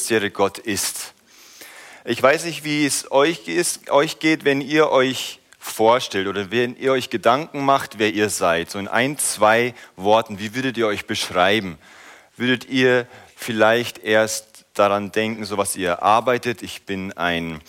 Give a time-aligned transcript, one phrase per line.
[0.00, 1.14] Serie Gott ist.
[2.04, 6.76] Ich weiß nicht, wie es euch, ist, euch geht, wenn ihr euch vorstellt oder wenn
[6.76, 8.70] ihr euch Gedanken macht, wer ihr seid.
[8.70, 11.78] So in ein, zwei Worten, wie würdet ihr euch beschreiben?
[12.36, 16.62] Würdet ihr vielleicht erst daran denken, so was ihr arbeitet?
[16.62, 17.60] Ich bin ein,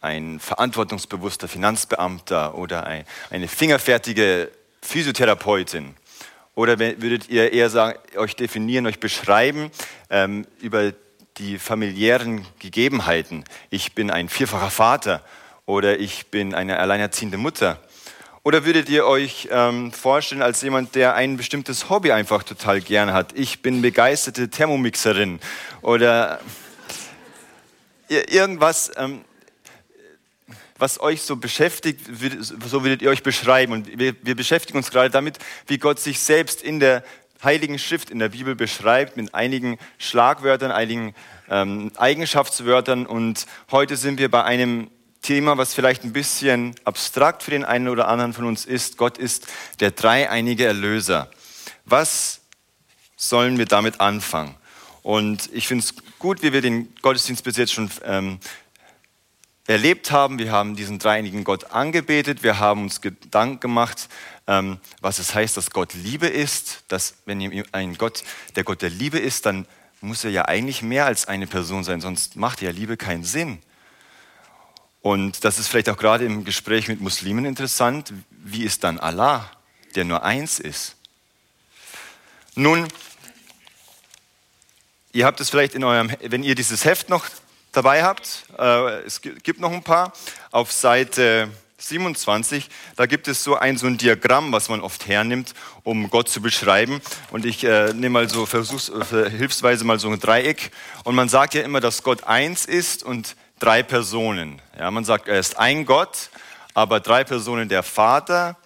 [0.00, 4.50] ein verantwortungsbewusster Finanzbeamter oder ein, eine fingerfertige
[4.82, 5.94] Physiotherapeutin.
[6.54, 9.70] Oder würdet ihr eher sagen, euch definieren, euch beschreiben
[10.10, 10.92] ähm, über
[11.38, 13.44] die familiären Gegebenheiten.
[13.70, 15.22] Ich bin ein vierfacher Vater
[15.66, 17.80] oder ich bin eine alleinerziehende Mutter.
[18.42, 23.12] Oder würdet ihr euch ähm, vorstellen als jemand, der ein bestimmtes Hobby einfach total gern
[23.12, 23.32] hat?
[23.34, 25.40] Ich bin begeisterte Thermomixerin
[25.82, 26.40] oder
[28.08, 29.22] irgendwas, ähm,
[30.78, 32.00] was euch so beschäftigt,
[32.50, 33.72] so würdet ihr euch beschreiben.
[33.72, 37.02] Und wir, wir beschäftigen uns gerade damit, wie Gott sich selbst in der
[37.42, 41.14] Heiligen Schrift in der Bibel beschreibt, mit einigen Schlagwörtern, einigen
[41.48, 43.06] ähm, Eigenschaftswörtern.
[43.06, 44.90] Und heute sind wir bei einem
[45.22, 48.96] Thema, was vielleicht ein bisschen abstrakt für den einen oder anderen von uns ist.
[48.96, 49.46] Gott ist
[49.80, 51.30] der dreieinige Erlöser.
[51.84, 52.40] Was
[53.16, 54.54] sollen wir damit anfangen?
[55.02, 58.38] Und ich finde es gut, wie wir den Gottesdienst bis jetzt schon ähm,
[59.66, 60.38] erlebt haben.
[60.38, 62.42] Wir haben diesen dreieinigen Gott angebetet.
[62.42, 64.08] Wir haben uns Gedanken gemacht,
[64.48, 66.84] ähm, was es heißt, dass Gott Liebe ist.
[66.88, 68.24] Dass wenn ein Gott
[68.56, 69.66] der Gott der Liebe ist, dann
[70.00, 73.60] muss er ja eigentlich mehr als eine Person sein, sonst macht ja Liebe keinen Sinn.
[75.00, 78.12] Und das ist vielleicht auch gerade im Gespräch mit Muslimen interessant.
[78.30, 79.50] Wie ist dann Allah,
[79.94, 80.96] der nur eins ist?
[82.54, 82.88] Nun,
[85.12, 87.26] ihr habt es vielleicht in eurem, wenn ihr dieses Heft noch
[87.72, 90.12] dabei habt, äh, es gibt noch ein paar,
[90.50, 95.54] auf Seite 27, da gibt es so ein, so ein Diagramm, was man oft hernimmt,
[95.84, 97.00] um Gott zu beschreiben.
[97.30, 100.72] Und ich äh, nehme mal so, versuch's, äh, hilfsweise mal so ein Dreieck.
[101.04, 104.60] Und man sagt ja immer, dass Gott eins ist und drei Personen.
[104.76, 106.30] Ja, man sagt, er ist ein Gott,
[106.74, 108.56] aber drei Personen, der Vater,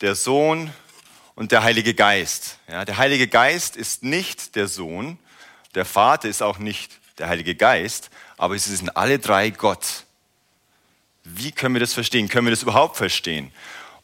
[0.00, 0.70] der Sohn
[1.34, 2.58] und der Heilige Geist.
[2.68, 5.18] Ja, der Heilige Geist ist nicht der Sohn,
[5.74, 10.04] der Vater ist auch nicht der Heilige Geist, aber sie sind alle drei Gott.
[11.34, 12.28] Wie können wir das verstehen?
[12.28, 13.52] Können wir das überhaupt verstehen?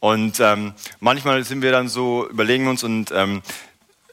[0.00, 3.42] Und ähm, manchmal sind wir dann so, überlegen uns und ähm,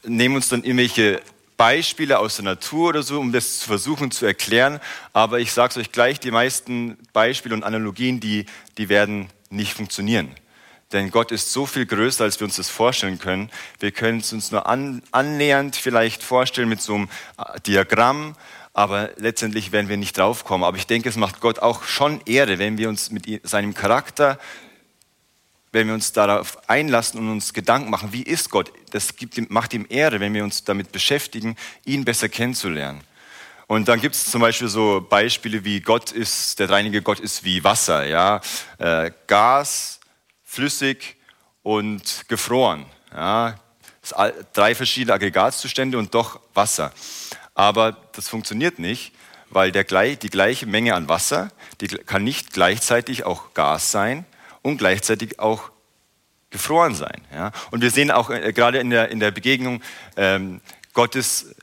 [0.03, 1.21] nehmen uns dann irgendwelche
[1.57, 4.79] Beispiele aus der Natur oder so, um das zu versuchen zu erklären.
[5.13, 8.45] Aber ich sage es euch gleich, die meisten Beispiele und Analogien, die,
[8.77, 10.31] die werden nicht funktionieren.
[10.91, 13.49] Denn Gott ist so viel größer, als wir uns das vorstellen können.
[13.79, 18.35] Wir können es uns nur an, annähernd vielleicht vorstellen mit so einem äh, Diagramm,
[18.73, 20.65] aber letztendlich werden wir nicht draufkommen.
[20.65, 24.39] Aber ich denke, es macht Gott auch schon Ehre, wenn wir uns mit seinem Charakter,
[25.71, 28.71] wenn wir uns darauf einlassen und uns Gedanken machen, wie ist Gott?
[28.91, 33.01] Das gibt, macht ihm Ehre, wenn wir uns damit beschäftigen, ihn besser kennenzulernen.
[33.67, 37.43] Und dann gibt es zum Beispiel so Beispiele wie Gott ist, der reinige Gott ist
[37.43, 38.41] wie Wasser, ja,
[38.77, 39.99] äh, Gas,
[40.43, 41.15] flüssig
[41.63, 42.85] und gefroren.
[43.11, 43.55] Ja,
[44.53, 46.91] drei verschiedene Aggregatzustände und doch Wasser.
[47.55, 49.13] Aber das funktioniert nicht,
[49.49, 54.25] weil der, die gleiche Menge an Wasser, die kann nicht gleichzeitig auch Gas sein
[54.61, 55.71] und gleichzeitig auch
[56.49, 57.21] gefroren sein.
[57.31, 57.51] Ja?
[57.71, 59.81] Und wir sehen auch äh, gerade in der, in der Begegnung
[60.15, 60.61] ähm,
[60.93, 61.55] Gottes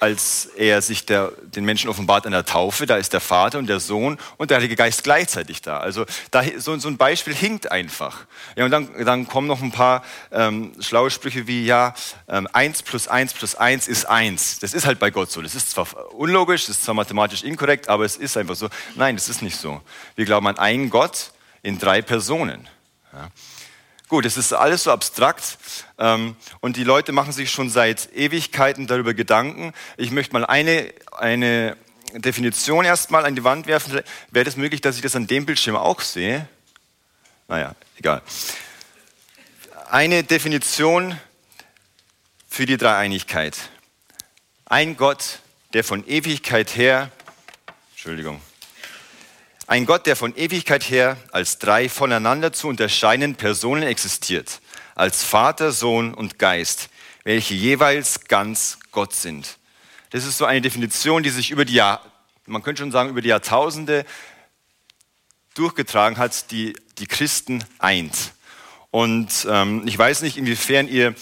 [0.00, 2.86] als er sich der, den Menschen offenbart an der Taufe.
[2.86, 5.78] Da ist der Vater und der Sohn und der Heilige Geist gleichzeitig da.
[5.78, 8.26] Also da, so, so ein Beispiel hinkt einfach.
[8.54, 11.94] Ja, und dann, dann kommen noch ein paar ähm, schlaue Sprüche wie, ja,
[12.28, 14.60] ähm, 1 plus 1 plus 1 ist 1.
[14.60, 15.42] Das ist halt bei Gott so.
[15.42, 18.68] Das ist zwar unlogisch, das ist zwar mathematisch inkorrekt, aber es ist einfach so.
[18.94, 19.80] Nein, das ist nicht so.
[20.14, 21.32] Wir glauben an einen Gott
[21.62, 22.68] in drei Personen.
[23.12, 23.30] Ja.
[24.08, 25.58] Gut, es ist alles so abstrakt
[25.98, 29.74] ähm, und die Leute machen sich schon seit Ewigkeiten darüber Gedanken.
[29.98, 31.76] Ich möchte mal eine, eine
[32.14, 34.00] Definition erstmal an die Wand werfen.
[34.30, 36.48] Wäre das möglich, dass ich das an dem Bildschirm auch sehe?
[37.48, 38.22] Naja, egal.
[39.90, 41.18] Eine Definition
[42.48, 43.58] für die Dreieinigkeit.
[44.64, 45.40] Ein Gott,
[45.74, 47.10] der von Ewigkeit her,
[47.90, 48.40] Entschuldigung,
[49.68, 54.60] ein Gott, der von Ewigkeit her als drei voneinander zu unterscheidenden Personen existiert,
[54.94, 56.88] als Vater, Sohn und Geist,
[57.22, 59.58] welche jeweils ganz Gott sind.
[60.08, 62.00] Das ist so eine Definition, die sich über die Jahr,
[62.46, 64.06] man könnte schon sagen, über die Jahrtausende
[65.54, 68.32] durchgetragen hat, die die Christen eint.
[68.90, 71.14] Und ähm, ich weiß nicht, inwiefern ihr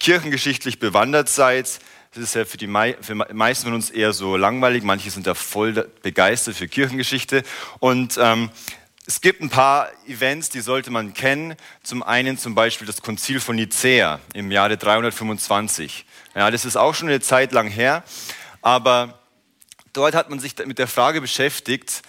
[0.00, 1.78] kirchengeschichtlich bewandert seid.
[2.14, 2.68] Das ist ja für die
[3.00, 4.84] für meisten von uns eher so langweilig.
[4.84, 7.42] Manche sind da voll begeistert für Kirchengeschichte.
[7.80, 8.50] Und ähm,
[9.04, 11.56] es gibt ein paar Events, die sollte man kennen.
[11.82, 16.06] Zum einen zum Beispiel das Konzil von Nicäa im Jahre 325.
[16.36, 18.04] Ja, das ist auch schon eine Zeit lang her.
[18.62, 19.18] Aber
[19.92, 22.02] dort hat man sich mit der Frage beschäftigt,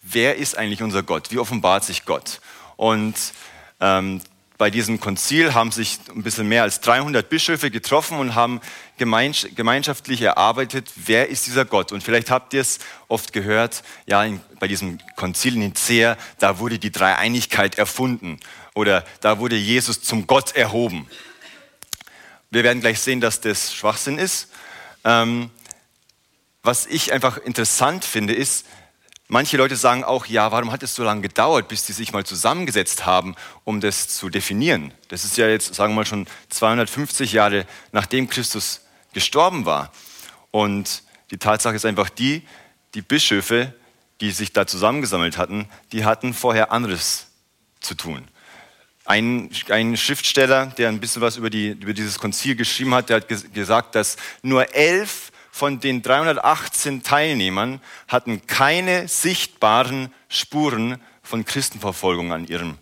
[0.00, 1.30] wer ist eigentlich unser Gott?
[1.30, 2.40] Wie offenbart sich Gott?
[2.76, 3.16] Und
[3.80, 4.22] ähm,
[4.58, 8.60] bei diesem Konzil haben sich ein bisschen mehr als 300 Bischöfe getroffen und haben
[8.96, 11.92] gemeinschaftlich erarbeitet, wer ist dieser Gott.
[11.92, 16.58] Und vielleicht habt ihr es oft gehört, ja, in, bei diesem Konzil in Nicea, da
[16.58, 18.40] wurde die Dreieinigkeit erfunden
[18.74, 21.06] oder da wurde Jesus zum Gott erhoben.
[22.50, 24.48] Wir werden gleich sehen, dass das Schwachsinn ist.
[25.04, 25.50] Ähm,
[26.62, 28.66] was ich einfach interessant finde, ist,
[29.28, 32.24] manche Leute sagen auch, ja, warum hat es so lange gedauert, bis die sich mal
[32.24, 33.34] zusammengesetzt haben,
[33.64, 34.92] um das zu definieren?
[35.08, 38.82] Das ist ja jetzt, sagen wir mal, schon 250 Jahre nachdem Christus
[39.12, 39.92] gestorben war.
[40.50, 42.42] Und die Tatsache ist einfach die,
[42.94, 43.74] die Bischöfe,
[44.20, 47.26] die sich da zusammengesammelt hatten, die hatten vorher anderes
[47.80, 48.28] zu tun.
[49.04, 53.16] Ein, ein Schriftsteller, der ein bisschen was über, die, über dieses Konzil geschrieben hat, der
[53.18, 62.30] hat gesagt, dass nur elf von den 318 Teilnehmern hatten keine sichtbaren Spuren von Christenverfolgung
[62.30, 62.76] an ihrem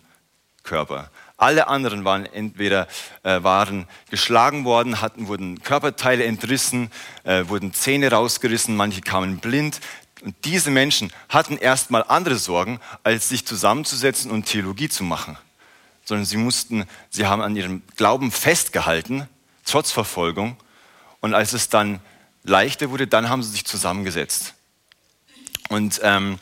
[0.63, 1.09] Körper.
[1.37, 2.89] Alle anderen waren entweder
[3.23, 6.91] äh, waren geschlagen worden, hatten, wurden Körperteile entrissen,
[7.23, 9.79] äh, wurden Zähne rausgerissen, manche kamen blind.
[10.25, 15.37] Und diese Menschen hatten erstmal andere Sorgen, als sich zusammenzusetzen und Theologie zu machen.
[16.03, 19.29] Sondern sie mussten, sie haben an ihrem Glauben festgehalten,
[19.63, 20.57] trotz Verfolgung.
[21.21, 22.01] Und als es dann
[22.45, 24.53] leichter wurde, dann haben sie sich zusammengesetzt.
[25.69, 26.39] Und ähm,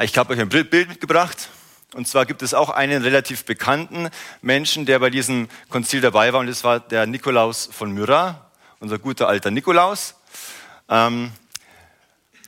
[0.00, 1.48] ich habe euch ein Bild mitgebracht.
[1.94, 4.10] Und zwar gibt es auch einen relativ bekannten
[4.42, 6.40] Menschen, der bei diesem Konzil dabei war.
[6.40, 8.50] Und das war der Nikolaus von Myra,
[8.80, 10.16] unser guter alter Nikolaus.
[10.90, 11.32] Ähm,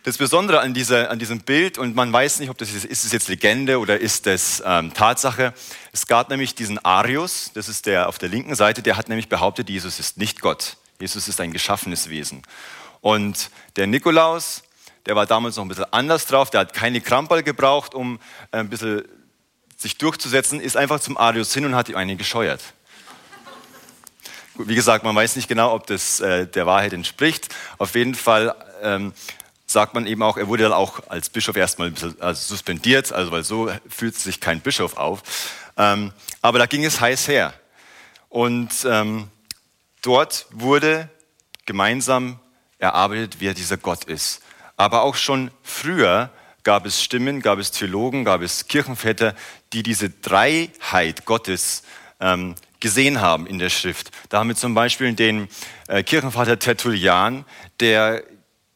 [0.02, 3.04] das Besondere an, dieser, an, diesem Bild, und man weiß nicht, ob das ist, ist
[3.04, 5.52] es jetzt Legende oder ist das ähm, Tatsache,
[5.92, 9.28] es gab nämlich diesen Arius, das ist der auf der linken Seite, der hat nämlich
[9.28, 10.76] behauptet, Jesus ist nicht Gott.
[11.00, 12.42] Jesus ist ein geschaffenes Wesen.
[13.00, 14.62] Und der Nikolaus,
[15.06, 18.18] der war damals noch ein bisschen anders drauf, der hat keine Kramperl gebraucht, um
[18.50, 19.04] äh, ein bisschen
[19.76, 22.60] sich durchzusetzen, ist einfach zum Arius hin und hat ihm einen gescheuert.
[24.56, 27.54] Wie gesagt, man weiß nicht genau, ob das äh, der Wahrheit entspricht.
[27.78, 29.12] Auf jeden Fall ähm,
[29.66, 33.12] sagt man eben auch, er wurde dann auch als Bischof erstmal ein bisschen also suspendiert,
[33.12, 35.22] also weil so fühlt sich kein Bischof auf.
[35.76, 36.12] Ähm,
[36.42, 37.54] aber da ging es heiß her.
[38.28, 39.28] Und ähm,
[40.02, 41.08] Dort wurde
[41.66, 42.38] gemeinsam
[42.78, 44.42] erarbeitet, wer dieser Gott ist.
[44.76, 46.30] Aber auch schon früher
[46.62, 49.34] gab es Stimmen, gab es Theologen, gab es Kirchenväter,
[49.72, 51.82] die diese Dreiheit Gottes
[52.20, 54.10] ähm, gesehen haben in der Schrift.
[54.28, 55.48] Da haben wir zum Beispiel den
[55.88, 57.44] äh, Kirchenvater Tertullian,
[57.80, 58.22] der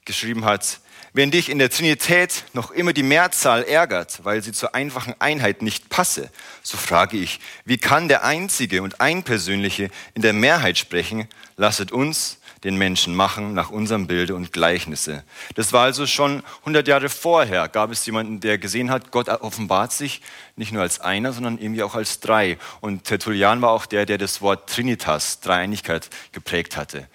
[0.04, 0.80] geschrieben hat,
[1.12, 5.62] wenn dich in der Trinität noch immer die Mehrzahl ärgert, weil sie zur einfachen Einheit
[5.62, 6.30] nicht passe,
[6.62, 11.28] so frage ich, wie kann der Einzige und Einpersönliche in der Mehrheit sprechen?
[11.56, 15.24] Lasset uns den Menschen machen nach unserem Bilde und Gleichnisse.
[15.56, 19.92] Das war also schon 100 Jahre vorher, gab es jemanden, der gesehen hat, Gott offenbart
[19.92, 20.22] sich
[20.54, 22.58] nicht nur als einer, sondern irgendwie auch als drei.
[22.80, 27.08] Und Tertullian war auch der, der das Wort Trinitas, Dreieinigkeit, geprägt hatte.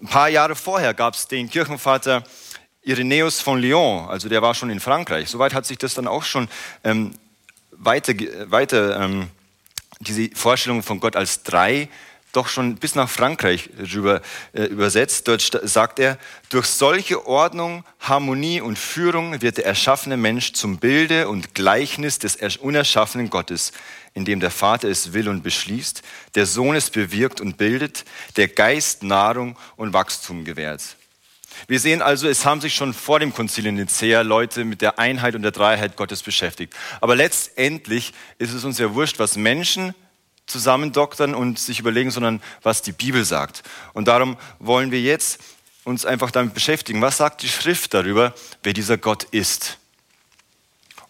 [0.00, 2.24] Ein paar Jahre vorher gab es den Kirchenvater
[2.86, 5.28] Irenäus von Lyon, also der war schon in Frankreich.
[5.28, 6.48] Soweit hat sich das dann auch schon
[6.84, 7.14] ähm,
[7.72, 8.14] weiter,
[8.46, 9.28] weiter ähm,
[9.98, 11.88] diese Vorstellung von Gott als drei
[12.36, 14.20] doch schon bis nach Frankreich rüber,
[14.52, 15.26] äh, übersetzt.
[15.26, 16.18] Dort sagt er,
[16.50, 22.36] durch solche Ordnung, Harmonie und Führung wird der erschaffene Mensch zum Bilde und Gleichnis des
[22.58, 23.72] unerschaffenen Gottes,
[24.12, 26.02] in dem der Vater es will und beschließt,
[26.34, 28.04] der Sohn es bewirkt und bildet,
[28.36, 30.82] der Geist Nahrung und Wachstum gewährt.
[31.68, 34.98] Wir sehen also, es haben sich schon vor dem Konzil in Nicea Leute mit der
[34.98, 36.74] Einheit und der Dreiheit Gottes beschäftigt.
[37.00, 39.94] Aber letztendlich ist es uns ja wurscht, was Menschen
[40.46, 43.62] zusammendoktern und sich überlegen, sondern was die Bibel sagt.
[43.92, 45.40] Und darum wollen wir jetzt
[45.84, 47.02] uns einfach damit beschäftigen.
[47.02, 49.78] Was sagt die Schrift darüber, wer dieser Gott ist?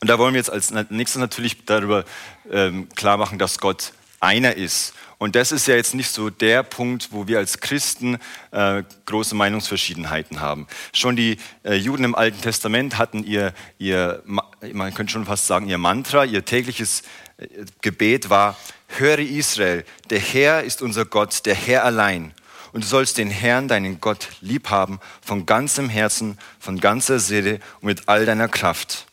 [0.01, 2.05] Und da wollen wir jetzt als nächstes natürlich darüber
[2.51, 3.93] ähm, klar machen, dass Gott
[4.27, 8.19] einer ist und das ist ja jetzt nicht so der Punkt, wo wir als Christen
[8.51, 10.67] äh, große Meinungsverschiedenheiten haben.
[10.93, 15.69] Schon die äh, Juden im Alten Testament hatten ihr, ihr, man könnte schon fast sagen,
[15.69, 17.03] ihr Mantra, ihr tägliches
[17.39, 17.47] äh,
[17.81, 22.35] Gebet war, höre Israel, der Herr ist unser Gott, der Herr allein.
[22.73, 27.61] Und du sollst den Herrn, deinen Gott, lieb haben, von ganzem Herzen, von ganzer Seele
[27.81, 29.06] und mit all deiner Kraft.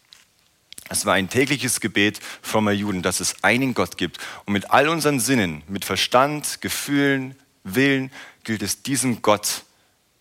[0.89, 4.19] Es war ein tägliches Gebet frommer Juden, dass es einen Gott gibt.
[4.45, 8.11] Und mit all unseren Sinnen, mit Verstand, Gefühlen, Willen,
[8.43, 9.63] gilt es diesem Gott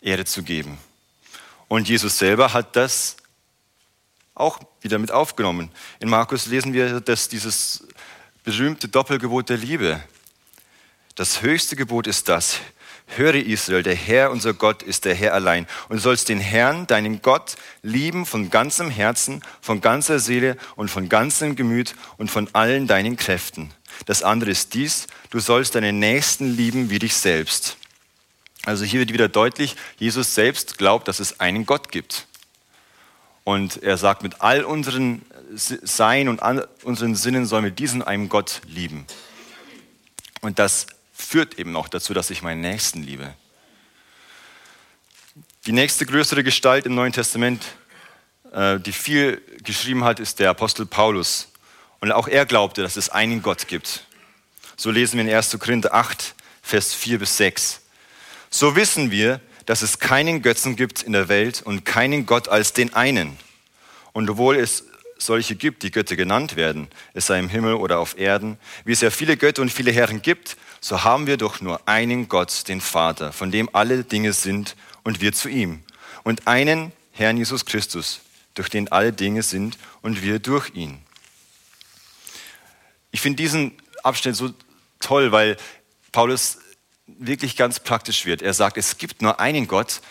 [0.01, 0.77] Ehre zu geben.
[1.67, 3.17] Und Jesus selber hat das
[4.35, 5.69] auch wieder mit aufgenommen.
[5.99, 7.85] In Markus lesen wir, dass dieses
[8.43, 10.01] berühmte Doppelgebot der Liebe,
[11.15, 12.59] das höchste Gebot ist das,
[13.07, 15.67] Höre Israel, der Herr, unser Gott, ist der Herr allein.
[15.89, 21.09] Und sollst den Herrn, deinen Gott, lieben von ganzem Herzen, von ganzer Seele und von
[21.09, 23.71] ganzem Gemüt und von allen deinen Kräften.
[24.05, 27.77] Das andere ist dies, du sollst deinen Nächsten lieben wie dich selbst.
[28.65, 32.27] Also hier wird wieder deutlich, Jesus selbst glaubt, dass es einen Gott gibt.
[33.43, 35.21] Und er sagt, mit all unseren
[35.53, 36.41] Sein und
[36.83, 39.05] unseren Sinnen sollen wir diesen einen Gott lieben.
[40.41, 43.33] Und das führt eben auch dazu, dass ich meinen Nächsten liebe.
[45.65, 47.63] Die nächste größere Gestalt im Neuen Testament,
[48.51, 51.47] äh, die viel geschrieben hat, ist der Apostel Paulus.
[52.01, 54.05] Und auch er glaubte, dass es einen Gott gibt.
[54.75, 55.57] So lesen wir in 1.
[55.59, 57.81] Korinther 8, Vers 4 bis 6.
[58.49, 62.73] So wissen wir, dass es keinen Götzen gibt in der Welt und keinen Gott als
[62.73, 63.37] den einen.
[64.11, 64.83] Und obwohl es
[65.25, 69.01] solche gibt, die Götter genannt werden, es sei im Himmel oder auf Erden, wie es
[69.01, 72.81] ja viele Götter und viele Herren gibt, so haben wir doch nur einen Gott, den
[72.81, 75.83] Vater, von dem alle Dinge sind und wir zu ihm.
[76.23, 78.21] Und einen Herrn Jesus Christus,
[78.53, 80.99] durch den alle Dinge sind und wir durch ihn.
[83.11, 84.53] Ich finde diesen Abschnitt so
[84.99, 85.57] toll, weil
[86.11, 86.57] Paulus
[87.05, 88.41] wirklich ganz praktisch wird.
[88.41, 90.01] Er sagt, es gibt nur einen Gott,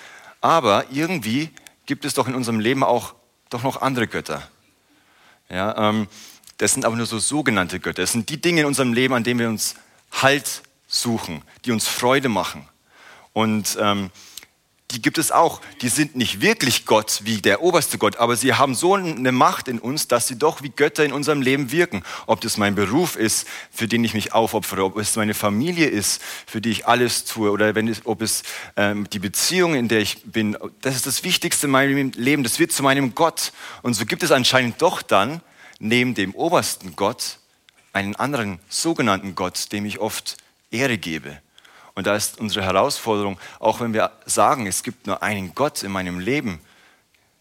[0.40, 1.50] aber irgendwie
[1.86, 3.14] gibt es doch in unserem Leben auch
[3.50, 4.48] doch noch andere Götter.
[5.52, 6.08] Ja, ähm,
[6.56, 8.02] das sind aber nur so sogenannte Götter.
[8.02, 9.74] Das sind die Dinge in unserem Leben, an denen wir uns
[10.10, 12.66] Halt suchen, die uns Freude machen.
[13.32, 14.10] Und ähm,
[14.92, 15.60] die gibt es auch.
[15.80, 19.68] Die sind nicht wirklich Gott wie der oberste Gott, aber sie haben so eine Macht
[19.68, 22.02] in uns, dass sie doch wie Götter in unserem Leben wirken.
[22.26, 26.22] Ob das mein Beruf ist, für den ich mich aufopfere, ob es meine Familie ist,
[26.46, 28.42] für die ich alles tue, oder wenn es, ob es
[28.76, 32.42] ähm, die Beziehung, in der ich bin, das ist das Wichtigste in meinem Leben.
[32.42, 33.52] Das wird zu meinem Gott.
[33.82, 35.40] Und so gibt es anscheinend doch dann
[35.78, 37.38] neben dem obersten Gott
[37.92, 40.36] einen anderen sogenannten Gott, dem ich oft
[40.70, 41.40] Ehre gebe.
[41.94, 45.92] Und da ist unsere Herausforderung, auch wenn wir sagen, es gibt nur einen Gott in
[45.92, 46.60] meinem Leben,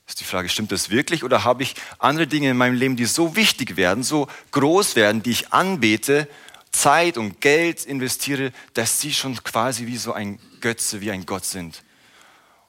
[0.07, 3.05] ist die Frage, stimmt das wirklich oder habe ich andere Dinge in meinem Leben, die
[3.05, 6.27] so wichtig werden, so groß werden, die ich anbete,
[6.71, 11.45] Zeit und Geld investiere, dass sie schon quasi wie so ein Götze, wie ein Gott
[11.45, 11.83] sind.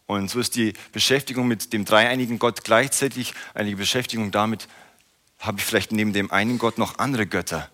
[0.07, 4.69] Und so ist die Beschäftigung mit dem dreieinigen Gott gleichzeitig eine Beschäftigung damit,
[5.39, 7.69] habe ich vielleicht neben dem einen Gott noch andere Götter.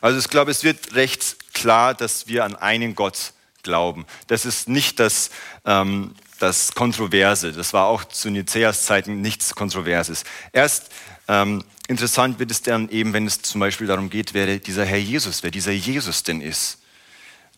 [0.00, 4.06] Also ich glaube, es wird recht klar, dass wir an einen Gott glauben.
[4.26, 5.30] Das ist nicht das,
[5.64, 7.52] ähm, das Kontroverse.
[7.52, 10.24] Das war auch zu Niceas Zeiten nichts Kontroverses.
[10.52, 10.90] Erst
[11.28, 14.98] ähm, interessant wird es dann eben, wenn es zum Beispiel darum geht, wer dieser Herr
[14.98, 16.78] Jesus, wer dieser Jesus denn ist.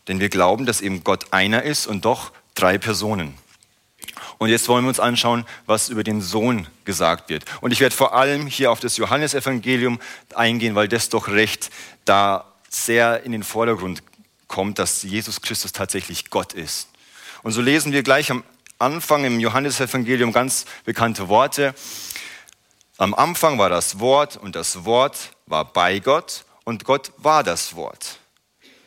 [0.07, 3.35] Denn wir glauben, dass eben Gott einer ist und doch drei Personen.
[4.37, 7.45] Und jetzt wollen wir uns anschauen, was über den Sohn gesagt wird.
[7.61, 9.99] Und ich werde vor allem hier auf das Johannesevangelium
[10.35, 11.69] eingehen, weil das doch recht
[12.03, 14.03] da sehr in den Vordergrund
[14.47, 16.89] kommt, dass Jesus Christus tatsächlich Gott ist.
[17.43, 18.43] Und so lesen wir gleich am
[18.79, 21.73] Anfang im Johannesevangelium ganz bekannte Worte.
[22.97, 27.75] Am Anfang war das Wort und das Wort war bei Gott und Gott war das
[27.75, 28.19] Wort.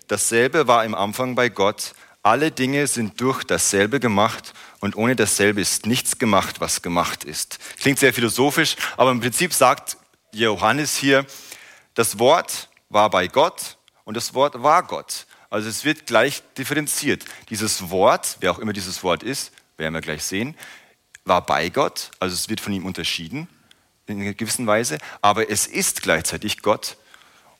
[0.08, 1.94] Dasselbe war im Anfang bei Gott.
[2.22, 7.58] Alle Dinge sind durch dasselbe gemacht und ohne dasselbe ist nichts gemacht, was gemacht ist.
[7.80, 9.96] Klingt sehr philosophisch, aber im Prinzip sagt
[10.32, 11.24] Johannes hier,
[11.94, 15.26] das Wort war bei Gott und das Wort war Gott.
[15.50, 17.24] Also es wird gleich differenziert.
[17.50, 20.56] Dieses Wort, wer auch immer dieses Wort ist, werden wir gleich sehen,
[21.24, 23.48] war bei Gott, also es wird von ihm unterschieden
[24.06, 26.96] in einer gewissen Weise, aber es ist gleichzeitig Gott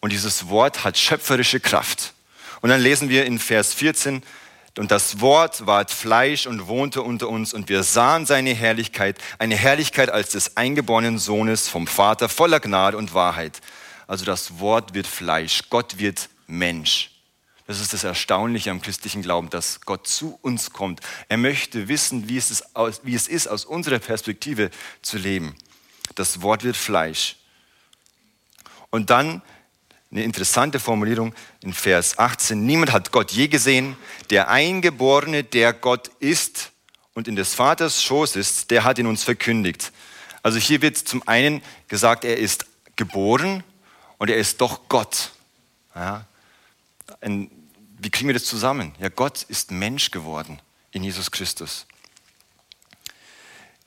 [0.01, 2.15] und dieses Wort hat schöpferische Kraft.
[2.61, 4.23] Und dann lesen wir in Vers 14,
[4.79, 9.57] und das Wort ward Fleisch und wohnte unter uns und wir sahen seine Herrlichkeit, eine
[9.57, 13.61] Herrlichkeit als des eingeborenen Sohnes vom Vater voller Gnade und Wahrheit.
[14.07, 17.11] Also das Wort wird Fleisch, Gott wird Mensch.
[17.67, 21.01] Das ist das Erstaunliche am christlichen Glauben, dass Gott zu uns kommt.
[21.29, 22.65] Er möchte wissen, wie es ist,
[23.03, 24.71] wie es ist aus unserer Perspektive
[25.03, 25.57] zu leben.
[26.15, 27.37] Das Wort wird Fleisch.
[28.91, 29.43] Und dann
[30.13, 32.65] eine interessante Formulierung in Vers 18.
[32.65, 33.97] Niemand hat Gott je gesehen.
[34.31, 36.71] Der Eingeborene, der Gott ist
[37.15, 39.93] und in des Vaters Schoß ist, der hat ihn uns verkündigt.
[40.45, 43.65] Also hier wird zum einen gesagt, er ist geboren
[44.19, 45.31] und er ist doch Gott.
[45.95, 46.25] Ja.
[47.23, 48.95] Wie kriegen wir das zusammen?
[49.01, 50.61] Ja, Gott ist Mensch geworden
[50.93, 51.87] in Jesus Christus.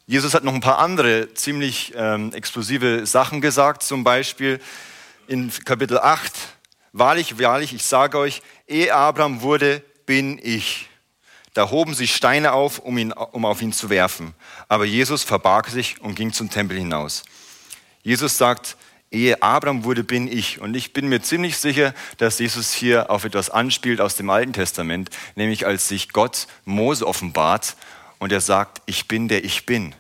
[0.08, 4.60] Jesus hat noch ein paar andere ziemlich ähm, explosive Sachen gesagt, zum Beispiel
[5.28, 6.34] in Kapitel 8,
[6.94, 10.90] wahrlich, wahrlich, ich sage euch, ehe Abraham wurde, bin ich.
[11.54, 14.34] Da hoben sie Steine auf, um, ihn, um auf ihn zu werfen.
[14.68, 17.24] Aber Jesus verbarg sich und ging zum Tempel hinaus.
[18.02, 18.78] Jesus sagt,
[19.12, 20.62] Ehe Abraham wurde, bin ich.
[20.62, 24.54] Und ich bin mir ziemlich sicher, dass Jesus hier auf etwas anspielt aus dem Alten
[24.54, 27.76] Testament, nämlich als sich Gott Mose offenbart
[28.20, 29.96] und er sagt, ich bin der ich bin.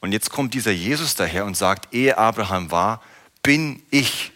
[0.00, 3.00] Und jetzt kommt dieser Jesus daher und sagt, ehe Abraham war,
[3.42, 4.32] bin ich.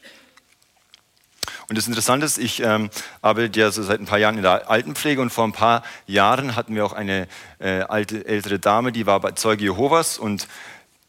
[1.69, 2.88] Und das Interessante ist, ich ähm,
[3.21, 6.57] arbeite ja so seit ein paar Jahren in der Altenpflege und vor ein paar Jahren
[6.57, 10.49] hatten wir auch eine äh, alte, ältere Dame, die war bei Zeuge Jehovas und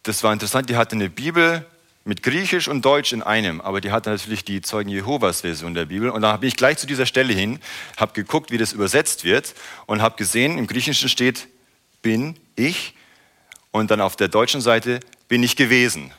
[0.03, 1.65] das war interessant, die hatte eine Bibel
[2.05, 5.85] mit Griechisch und Deutsch in einem, aber die hatte natürlich die Zeugen Jehovas Version der
[5.85, 6.09] Bibel.
[6.09, 7.59] Und da bin ich gleich zu dieser Stelle hin,
[7.97, 9.53] habe geguckt, wie das übersetzt wird
[9.85, 11.47] und habe gesehen, im Griechischen steht,
[12.01, 12.95] bin ich
[13.71, 16.11] und dann auf der deutschen Seite bin ich gewesen.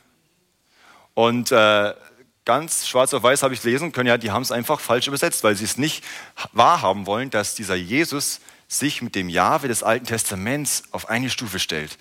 [1.15, 1.95] Und äh,
[2.45, 5.45] ganz schwarz auf weiß habe ich lesen können, ja, die haben es einfach falsch übersetzt,
[5.45, 6.05] weil sie es nicht
[6.53, 11.59] wahrhaben wollen, dass dieser Jesus sich mit dem Jahwe des Alten Testaments auf eine Stufe
[11.59, 11.99] stellt.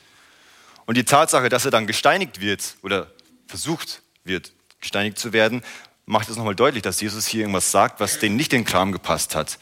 [0.85, 3.11] Und die Tatsache, dass er dann gesteinigt wird oder
[3.49, 5.63] versucht wird, gesteinigt zu werden,
[6.05, 8.91] macht es nochmal deutlich, dass Jesus hier irgendwas sagt, was denen nicht in den Kram
[8.91, 9.59] gepasst hat.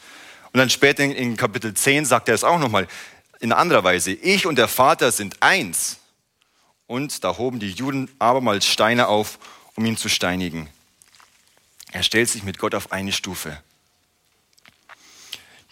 [0.52, 2.86] Und dann später in Kapitel 10 sagt er es auch nochmal
[3.40, 4.12] in anderer Weise.
[4.12, 5.98] Ich und der Vater sind eins.
[6.86, 9.38] Und da hoben die Juden abermals Steine auf,
[9.74, 10.68] um ihn zu steinigen.
[11.92, 13.62] Er stellt sich mit Gott auf eine Stufe.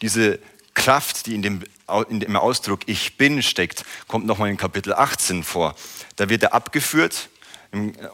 [0.02, 0.38] Diese
[0.74, 1.64] Kraft, die in dem,
[2.08, 5.74] in dem Ausdruck Ich bin steckt, kommt nochmal in Kapitel 18 vor.
[6.16, 7.30] Da wird er abgeführt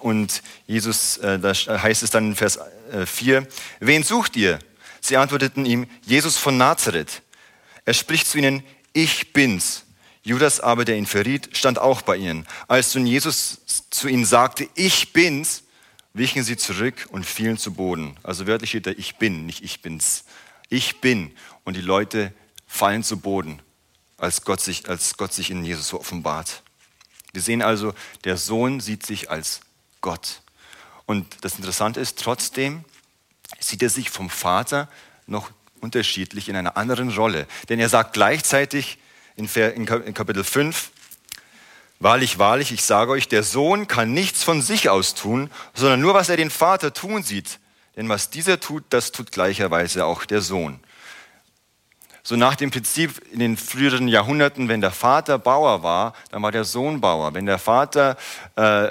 [0.00, 2.58] und Jesus, äh, da heißt es dann in Vers
[3.06, 3.46] 4, äh,
[3.80, 4.58] wen sucht ihr?
[5.00, 7.22] Sie antworteten ihm, Jesus von Nazareth.
[7.84, 9.84] Er spricht zu ihnen, ich bin's.
[10.22, 12.46] Judas aber, der ihn verriet, stand auch bei ihnen.
[12.68, 15.64] Als nun Jesus zu ihnen sagte, ich bin's,
[16.14, 18.16] wichen sie zurück und fielen zu Boden.
[18.22, 20.24] Also wörtlich steht da, ich bin, nicht ich bin's.
[20.68, 21.32] Ich bin.
[21.64, 22.32] Und die Leute
[22.66, 23.60] fallen zu Boden,
[24.16, 26.61] als Gott sich, als Gott sich in Jesus offenbart.
[27.32, 29.60] Wir sehen also, der Sohn sieht sich als
[30.00, 30.42] Gott.
[31.06, 32.84] Und das Interessante ist, trotzdem
[33.58, 34.88] sieht er sich vom Vater
[35.26, 37.46] noch unterschiedlich in einer anderen Rolle.
[37.68, 38.98] Denn er sagt gleichzeitig
[39.36, 39.46] in
[40.14, 40.90] Kapitel 5,
[42.00, 46.14] Wahrlich, wahrlich, ich sage euch, der Sohn kann nichts von sich aus tun, sondern nur,
[46.14, 47.60] was er den Vater tun sieht.
[47.94, 50.80] Denn was dieser tut, das tut gleicherweise auch der Sohn
[52.22, 56.52] so nach dem Prinzip in den früheren Jahrhunderten, wenn der Vater Bauer war, dann war
[56.52, 57.34] der Sohn Bauer.
[57.34, 58.16] Wenn der Vater
[58.56, 58.90] äh,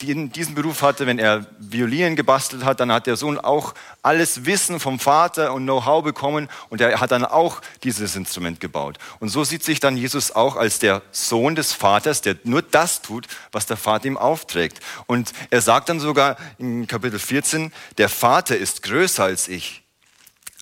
[0.00, 4.80] diesen Beruf hatte, wenn er Violinen gebastelt hat, dann hat der Sohn auch alles Wissen
[4.80, 8.98] vom Vater und Know-how bekommen und er hat dann auch dieses Instrument gebaut.
[9.20, 13.02] Und so sieht sich dann Jesus auch als der Sohn des Vaters, der nur das
[13.02, 14.80] tut, was der Vater ihm aufträgt.
[15.06, 19.83] Und er sagt dann sogar in Kapitel 14, der Vater ist größer als ich.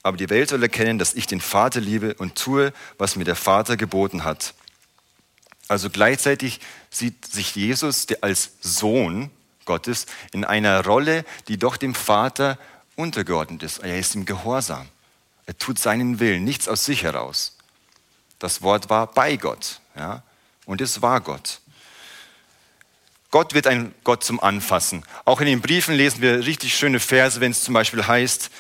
[0.03, 3.37] Aber die Welt soll erkennen, dass ich den Vater liebe und tue, was mir der
[3.37, 4.55] Vater geboten hat.
[5.69, 6.61] Also gleichzeitig
[6.91, 9.31] sieht sich Jesus als Sohn
[9.65, 12.59] Gottes in einer Rolle, die doch dem Vater
[12.97, 13.79] untergeordnet ist.
[13.79, 14.89] Er ist im Gehorsam.
[15.47, 17.57] Er tut seinen Willen, nichts aus sich heraus.
[18.39, 20.23] Das Wort war bei Gott, ja,
[20.67, 21.61] und es war Gott.
[23.31, 25.05] Gott wird ein Gott zum Anfassen.
[25.25, 28.51] Auch in den Briefen lesen wir richtig schöne Verse, wenn es zum Beispiel heißt,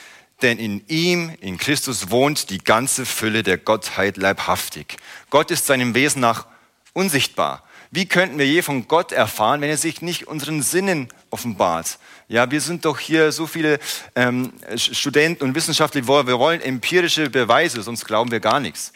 [0.42, 4.96] denn in ihm, in Christus, wohnt die ganze Fülle der Gottheit leibhaftig.
[5.30, 6.46] Gott ist seinem Wesen nach
[6.92, 7.62] unsichtbar.
[7.90, 11.98] Wie könnten wir je von Gott erfahren, wenn er sich nicht unseren Sinnen offenbart?
[12.28, 13.78] Ja, wir sind doch hier so viele
[14.14, 18.94] ähm, Studenten und Wissenschaftler, wir wollen empirische Beweise, sonst glauben wir gar nichts.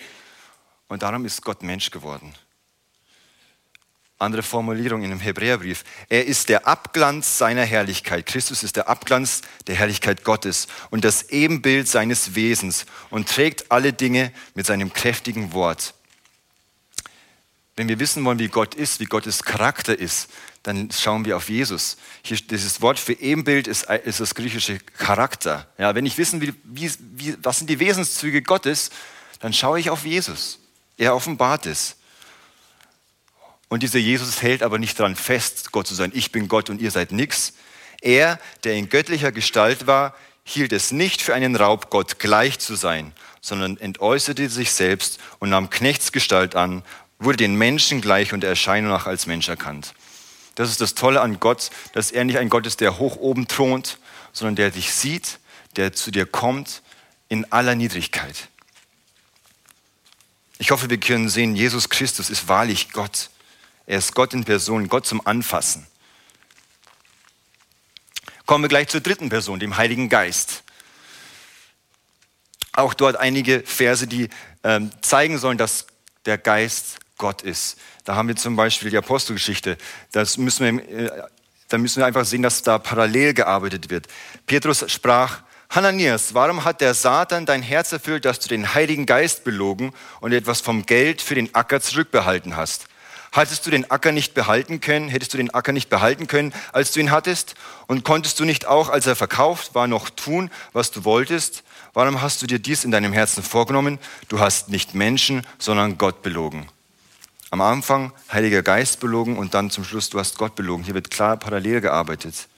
[0.88, 2.32] Und darum ist Gott Mensch geworden.
[4.18, 5.84] Andere Formulierung in dem Hebräerbrief.
[6.08, 8.24] Er ist der Abglanz seiner Herrlichkeit.
[8.24, 13.92] Christus ist der Abglanz der Herrlichkeit Gottes und das Ebenbild seines Wesens und trägt alle
[13.92, 15.92] Dinge mit seinem kräftigen Wort.
[17.76, 20.30] Wenn wir wissen wollen, wie Gott ist, wie Gottes Charakter ist,
[20.62, 21.98] dann schauen wir auf Jesus.
[22.22, 25.68] Hier, dieses Wort für Ebenbild ist, ist das griechische Charakter.
[25.76, 28.90] Ja, wenn ich wissen will, wie, wie, was sind die Wesenszüge Gottes,
[29.40, 30.58] dann schaue ich auf Jesus.
[30.96, 31.96] Er offenbart es.
[33.68, 36.80] Und dieser Jesus hält aber nicht daran fest, Gott zu sein, ich bin Gott und
[36.80, 37.54] ihr seid nichts.
[38.00, 42.76] Er, der in göttlicher Gestalt war, hielt es nicht für einen Raub, Gott gleich zu
[42.76, 46.82] sein, sondern entäußerte sich selbst und nahm Knechtsgestalt an,
[47.18, 49.94] wurde den Menschen gleich und der Erscheinung nach als Mensch erkannt.
[50.54, 53.48] Das ist das Tolle an Gott, dass er nicht ein Gott ist, der hoch oben
[53.48, 53.98] thront,
[54.32, 55.38] sondern der dich sieht,
[55.76, 56.82] der zu dir kommt
[57.28, 58.48] in aller Niedrigkeit.
[60.58, 63.30] Ich hoffe, wir können sehen, Jesus Christus ist wahrlich Gott.
[63.86, 65.86] Er ist Gott in Person, Gott zum Anfassen.
[68.44, 70.62] Kommen wir gleich zur dritten Person, dem Heiligen Geist.
[72.72, 74.28] Auch dort einige Verse, die
[74.62, 75.86] ähm, zeigen sollen, dass
[76.26, 77.78] der Geist Gott ist.
[78.04, 79.78] Da haben wir zum Beispiel die Apostelgeschichte.
[80.12, 81.30] Das müssen wir
[81.68, 84.06] dann müssen wir einfach sehen, dass da parallel gearbeitet wird.
[84.46, 89.42] Petrus sprach, Hananias, warum hat der Satan dein Herz erfüllt, dass du den Heiligen Geist
[89.42, 92.86] belogen und etwas vom Geld für den Acker zurückbehalten hast?
[93.36, 96.92] Hattest du den Acker nicht behalten können, hättest du den Acker nicht behalten können, als
[96.92, 97.54] du ihn hattest?
[97.86, 101.62] Und konntest du nicht auch, als er verkauft war, noch tun, was du wolltest?
[101.92, 103.98] Warum hast du dir dies in deinem Herzen vorgenommen?
[104.28, 106.66] Du hast nicht Menschen, sondern Gott belogen.
[107.50, 110.82] Am Anfang Heiliger Geist belogen und dann zum Schluss, du hast Gott belogen.
[110.82, 112.48] Hier wird klar parallel gearbeitet.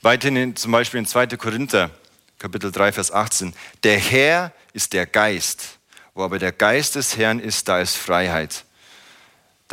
[0.00, 1.26] Weiterhin zum Beispiel in 2.
[1.36, 1.90] Korinther,
[2.38, 3.52] Kapitel 3, Vers 18.
[3.82, 5.78] Der Herr ist der Geist.
[6.14, 8.64] Wo aber der Geist des Herrn ist, da ist Freiheit.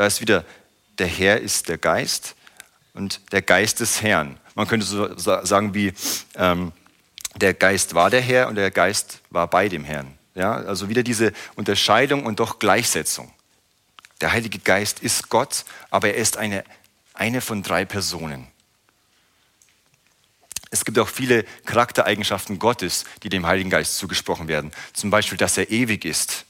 [0.02, 0.44] Da ist wieder,
[0.98, 2.34] der Herr ist der Geist
[2.96, 4.40] und der Geist des Herrn.
[4.56, 5.94] Man könnte so sagen wie,
[6.34, 6.72] ähm,
[7.36, 10.18] der Geist war der Herr und der Geist war bei dem Herrn.
[10.34, 13.32] Ja, also wieder diese Unterscheidung und doch Gleichsetzung.
[14.22, 16.64] Der Heilige Geist ist Gott, aber er ist eine,
[17.14, 18.48] eine von drei Personen.
[20.72, 24.72] Es gibt auch viele Charaktereigenschaften Gottes, die dem Heiligen Geist zugesprochen werden.
[24.94, 26.48] Zum Beispiel, dass er ewig ist.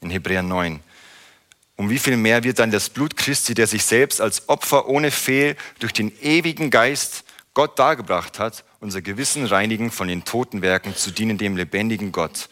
[0.00, 0.80] In Hebräer 9.
[1.82, 5.10] Um wie viel mehr wird dann das Blut Christi, der sich selbst als Opfer ohne
[5.10, 10.94] Fehl durch den ewigen Geist Gott dargebracht hat, unser Gewissen reinigen von den toten Werken
[10.94, 12.48] zu dienen dem lebendigen Gott.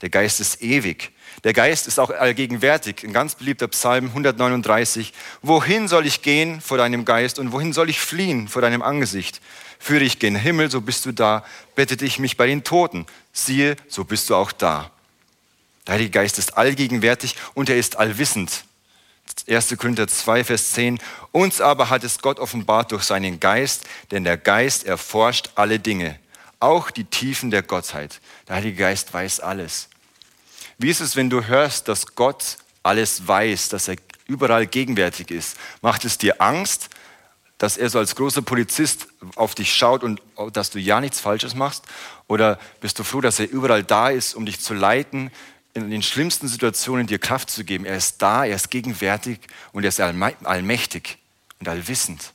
[0.00, 1.10] Der Geist ist ewig.
[1.42, 3.02] Der Geist ist auch allgegenwärtig.
[3.02, 5.12] Ein ganz beliebter Psalm 139.
[5.42, 9.40] Wohin soll ich gehen vor deinem Geist und wohin soll ich fliehen vor deinem Angesicht?
[9.80, 11.44] Führe ich gen Himmel, so bist du da.
[11.74, 14.92] Bettete ich mich bei den Toten, siehe, so bist du auch da.
[15.88, 18.67] Der Heilige Geist ist allgegenwärtig und er ist allwissend.
[19.48, 19.76] 1.
[19.78, 20.98] Korinther 2, Vers 10.
[21.32, 26.18] Uns aber hat es Gott offenbart durch seinen Geist, denn der Geist erforscht alle Dinge,
[26.60, 28.20] auch die Tiefen der Gottheit.
[28.48, 29.88] Der Heilige Geist weiß alles.
[30.76, 35.56] Wie ist es, wenn du hörst, dass Gott alles weiß, dass er überall gegenwärtig ist?
[35.82, 36.90] Macht es dir Angst,
[37.56, 40.20] dass er so als großer Polizist auf dich schaut und
[40.52, 41.84] dass du ja nichts Falsches machst?
[42.28, 45.32] Oder bist du froh, dass er überall da ist, um dich zu leiten,
[45.74, 47.84] in den schlimmsten Situationen dir Kraft zu geben.
[47.84, 49.40] Er ist da, er ist gegenwärtig
[49.72, 51.18] und er ist allmächtig
[51.60, 52.32] und allwissend.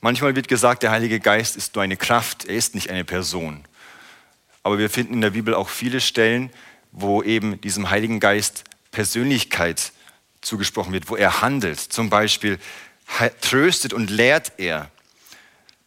[0.00, 3.64] Manchmal wird gesagt, der Heilige Geist ist nur eine Kraft, er ist nicht eine Person.
[4.64, 6.50] Aber wir finden in der Bibel auch viele Stellen,
[6.90, 9.92] wo eben diesem Heiligen Geist Persönlichkeit
[10.40, 11.78] zugesprochen wird, wo er handelt.
[11.78, 12.58] Zum Beispiel
[13.40, 14.90] tröstet und lehrt er.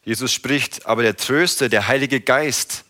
[0.06, 2.85] Jesus spricht, aber der Tröster, der Heilige Geist,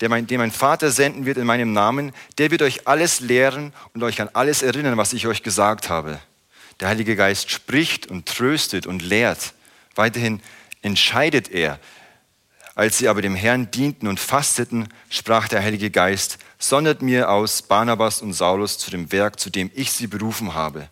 [0.00, 3.72] der mein, den mein Vater senden wird in meinem Namen, der wird euch alles lehren
[3.92, 6.20] und euch an alles erinnern, was ich euch gesagt habe.
[6.80, 9.54] Der Heilige Geist spricht und tröstet und lehrt.
[9.94, 10.40] Weiterhin
[10.82, 11.78] entscheidet er.
[12.74, 17.62] Als sie aber dem Herrn dienten und fasteten, sprach der Heilige Geist, sondert mir aus
[17.62, 20.88] Barnabas und Saulus zu dem Werk, zu dem ich sie berufen habe.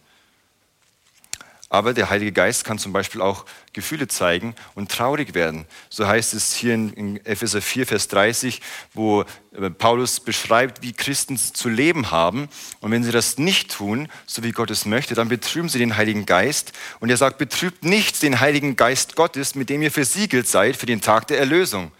[1.72, 5.64] Aber der Heilige Geist kann zum Beispiel auch Gefühle zeigen und traurig werden.
[5.88, 8.60] So heißt es hier in Epheser 4, Vers 30,
[8.92, 9.22] wo
[9.56, 12.50] äh, Paulus beschreibt, wie Christen zu leben haben.
[12.80, 15.96] Und wenn sie das nicht tun, so wie Gott es möchte, dann betrüben sie den
[15.96, 16.72] Heiligen Geist.
[17.00, 20.84] Und er sagt, betrübt nicht den Heiligen Geist Gottes, mit dem ihr versiegelt seid für
[20.84, 21.90] den Tag der Erlösung.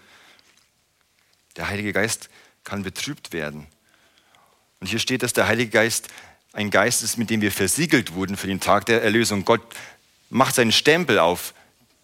[1.55, 2.29] Der Heilige Geist
[2.63, 3.65] kann betrübt werden.
[4.79, 6.09] Und hier steht, dass der Heilige Geist
[6.53, 9.43] ein Geist ist, mit dem wir versiegelt wurden für den Tag der Erlösung.
[9.43, 9.61] Gott
[10.29, 11.53] macht seinen Stempel auf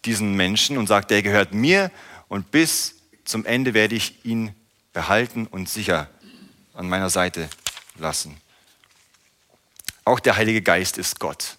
[0.04, 1.90] diesen Menschen und sagt, der gehört mir
[2.28, 4.54] und bis zum Ende werde ich ihn
[4.92, 6.08] behalten und sicher
[6.74, 7.48] an meiner Seite
[7.96, 8.36] lassen.
[10.04, 11.56] Auch der Heilige Geist ist Gott.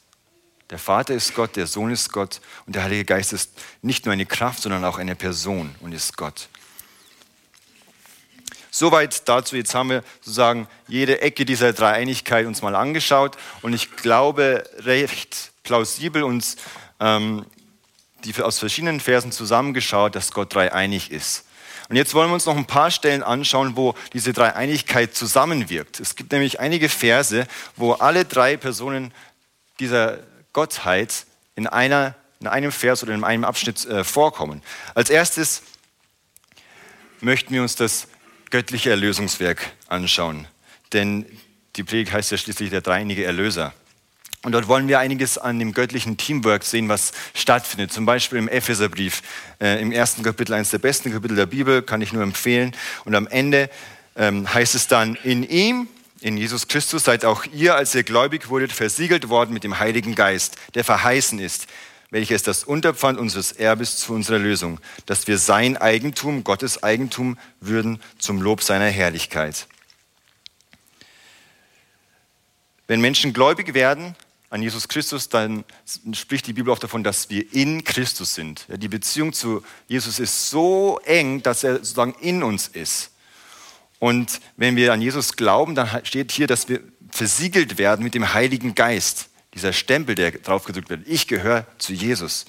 [0.70, 3.52] Der Vater ist Gott, der Sohn ist Gott und der Heilige Geist ist
[3.82, 6.50] nicht nur eine Kraft, sondern auch eine Person und ist Gott.
[8.72, 9.58] Soweit dazu.
[9.58, 15.52] Jetzt haben wir sozusagen jede Ecke dieser Dreieinigkeit uns mal angeschaut und ich glaube recht
[15.64, 16.56] plausibel uns
[17.00, 17.46] ähm,
[18.24, 21.46] die aus verschiedenen Versen zusammengeschaut, dass Gott dreieinig ist.
[21.90, 26.00] Und jetzt wollen wir uns noch ein paar Stellen anschauen, wo diese Dreieinigkeit zusammenwirkt.
[26.00, 29.14] Es gibt nämlich einige Verse, wo alle drei Personen
[29.80, 30.20] dieser
[30.54, 34.62] Gottheit in, einer, in einem Vers oder in einem Abschnitt äh, vorkommen.
[34.94, 35.64] Als erstes
[37.20, 38.08] möchten wir uns das
[38.52, 40.48] göttliche Erlösungswerk anschauen.
[40.94, 41.26] Denn
[41.76, 43.74] die Predigt heißt ja schließlich der dreieinige Erlöser.
[44.44, 47.94] Und dort wollen wir einiges an dem göttlichen Teamwork sehen, was stattfindet.
[47.94, 49.22] Zum Beispiel im Epheserbrief,
[49.62, 52.76] äh, im ersten Kapitel, eines der besten Kapitel der Bibel, kann ich nur empfehlen.
[53.06, 53.70] Und am Ende
[54.16, 55.88] ähm, heißt es dann, in ihm,
[56.22, 60.16] in Jesus Christus, seid auch ihr, als ihr gläubig wurdet, versiegelt worden mit dem Heiligen
[60.16, 61.68] Geist, der verheißen ist,
[62.12, 68.02] welches das Unterpfand unseres Erbes zu unserer Lösung, dass wir sein Eigentum, Gottes Eigentum würden
[68.20, 69.68] zum Lob seiner Herrlichkeit.
[72.88, 74.16] Wenn Menschen gläubig werden,
[74.52, 75.64] an Jesus Christus, dann
[76.12, 78.66] spricht die Bibel auch davon, dass wir in Christus sind.
[78.68, 83.12] Die Beziehung zu Jesus ist so eng, dass er sozusagen in uns ist.
[84.00, 88.34] Und wenn wir an Jesus glauben, dann steht hier, dass wir versiegelt werden mit dem
[88.34, 89.30] Heiligen Geist.
[89.54, 91.08] Dieser Stempel, der drauf gedrückt wird.
[91.08, 92.46] Ich gehöre zu Jesus.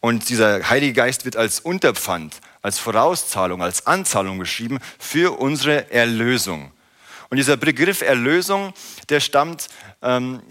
[0.00, 6.72] Und dieser Heilige Geist wird als Unterpfand, als Vorauszahlung, als Anzahlung geschrieben für unsere Erlösung.
[7.28, 8.72] Und dieser Begriff Erlösung,
[9.08, 9.68] der stammt,
[10.02, 10.42] ähm,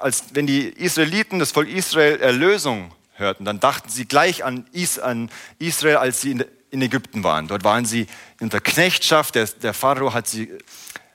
[0.00, 4.98] als wenn die Israeliten, das Volk Israel, Erlösung hörten, dann dachten sie gleich an, Is,
[4.98, 7.48] an Israel, als sie in, in, Ägypten waren.
[7.48, 8.06] Dort waren sie
[8.40, 10.50] unter Knechtschaft, der, der Pharao hat sie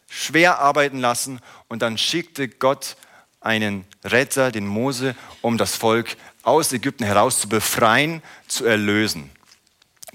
[0.10, 2.96] schwer arbeiten lassen und dann schickte Gott
[3.44, 9.30] einen Retter, den Mose, um das Volk aus Ägypten heraus zu befreien, zu erlösen.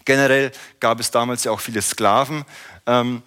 [0.04, 2.44] Generell gab es damals ja auch viele Sklaven.
[2.86, 3.22] Ähm,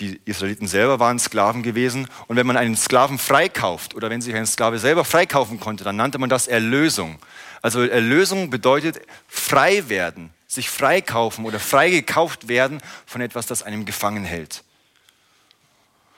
[0.00, 2.08] die Israeliten selber waren Sklaven gewesen.
[2.26, 5.96] Und wenn man einen Sklaven freikauft oder wenn sich ein Sklave selber freikaufen konnte, dann
[5.96, 7.18] nannte man das Erlösung.
[7.60, 14.24] Also Erlösung bedeutet frei werden, sich freikaufen oder freigekauft werden von etwas, das einem gefangen
[14.24, 14.64] hält.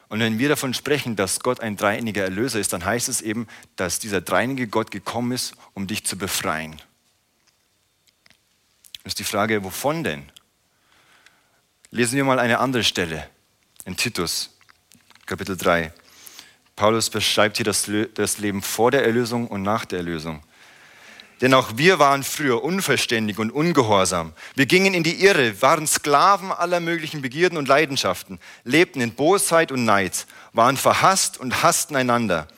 [0.08, 3.46] Und wenn wir davon sprechen, dass Gott ein dreieiniger Erlöser ist, dann heißt es eben,
[3.76, 6.80] dass dieser dreieinige Gott gekommen ist, um dich zu befreien.
[9.02, 10.30] Das ist die Frage, wovon denn?
[11.90, 13.28] Lesen wir mal eine andere Stelle
[13.84, 14.50] in Titus,
[15.26, 15.92] Kapitel 3.
[16.76, 20.42] Paulus beschreibt hier das Leben vor der Erlösung und nach der Erlösung.
[21.44, 24.33] Denn auch wir waren früher unverständig und ungehorsam.
[24.54, 29.70] Wir gingen in die Irre, waren Sklaven aller möglichen Begierden und Leidenschaften, lebten in Bosheit
[29.70, 32.48] und Neid, waren verhasst und hassten einander.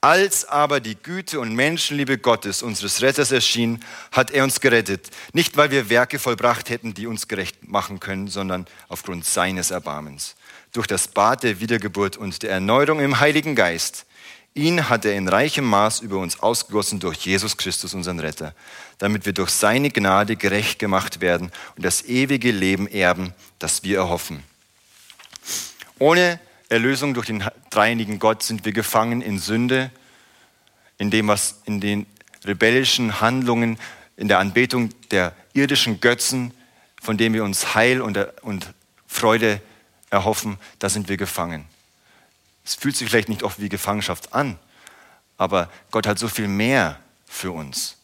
[0.00, 5.10] Als aber die Güte und Menschenliebe Gottes, unseres Retters, erschien, hat er uns gerettet.
[5.32, 10.36] Nicht, weil wir Werke vollbracht hätten, die uns gerecht machen können, sondern aufgrund seines Erbarmens
[10.72, 14.06] durch das Bad der Wiedergeburt und der Erneuerung im Heiligen Geist.
[14.58, 18.54] Ihn hat er in reichem Maß über uns ausgegossen durch Jesus Christus, unseren Retter,
[18.98, 23.98] damit wir durch seine Gnade gerecht gemacht werden und das ewige Leben erben, das wir
[23.98, 24.42] erhoffen.
[26.00, 29.92] Ohne Erlösung durch den dreieinigen Gott sind wir gefangen in Sünde,
[30.98, 32.06] in dem, was in den
[32.44, 33.78] rebellischen Handlungen,
[34.16, 36.52] in der Anbetung der irdischen Götzen,
[37.00, 38.74] von dem wir uns Heil und, und
[39.06, 39.62] Freude
[40.10, 41.64] erhoffen, da sind wir gefangen.
[42.68, 44.58] Es fühlt sich vielleicht nicht oft wie Gefangenschaft an,
[45.38, 47.96] aber Gott hat so viel mehr für uns.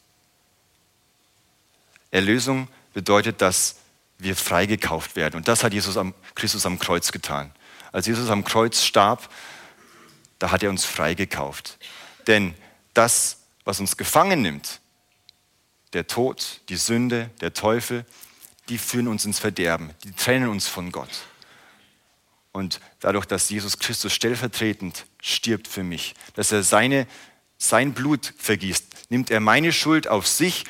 [2.09, 3.75] Erlösung bedeutet, dass
[4.17, 5.35] wir freigekauft werden.
[5.35, 7.51] Und das hat Jesus am, Christus am Kreuz getan.
[7.91, 9.29] Als Jesus am Kreuz starb,
[10.39, 11.77] da hat er uns freigekauft.
[12.25, 12.55] Denn
[12.95, 14.79] das, was uns gefangen nimmt,
[15.93, 18.03] der Tod, die Sünde, der Teufel,
[18.69, 21.11] die führen uns ins Verderben, die trennen uns von Gott.
[22.55, 27.05] Und dadurch, dass Jesus Christus stellvertretend stirbt für mich, dass er seine,
[27.57, 30.63] sein Blut vergießt, nimmt er meine Schuld auf sich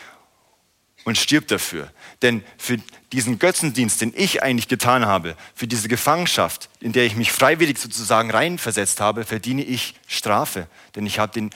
[1.03, 1.93] und stirbt dafür.
[2.23, 2.79] Denn für
[3.11, 7.77] diesen Götzendienst, den ich eigentlich getan habe, für diese Gefangenschaft, in der ich mich freiwillig
[7.77, 10.67] sozusagen reinversetzt habe, verdiene ich Strafe.
[10.95, 11.51] Denn ich habe den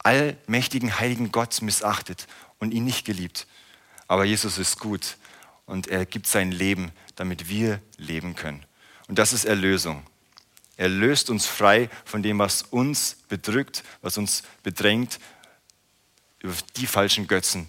[0.00, 2.26] allmächtigen, heiligen Gott missachtet
[2.58, 3.46] und ihn nicht geliebt.
[4.08, 5.16] Aber Jesus ist gut
[5.64, 8.66] und er gibt sein Leben, damit wir leben können.
[9.10, 10.04] Und das ist Erlösung.
[10.76, 15.18] Er löst uns frei von dem, was uns bedrückt, was uns bedrängt,
[16.38, 17.66] über die falschen Götzen,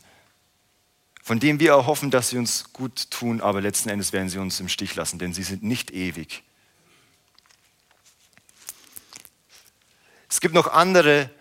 [1.24, 4.60] von denen wir erhoffen, dass sie uns gut tun, aber letzten Endes werden sie uns
[4.60, 6.44] im Stich lassen, denn sie sind nicht ewig.
[10.30, 11.32] Es gibt noch andere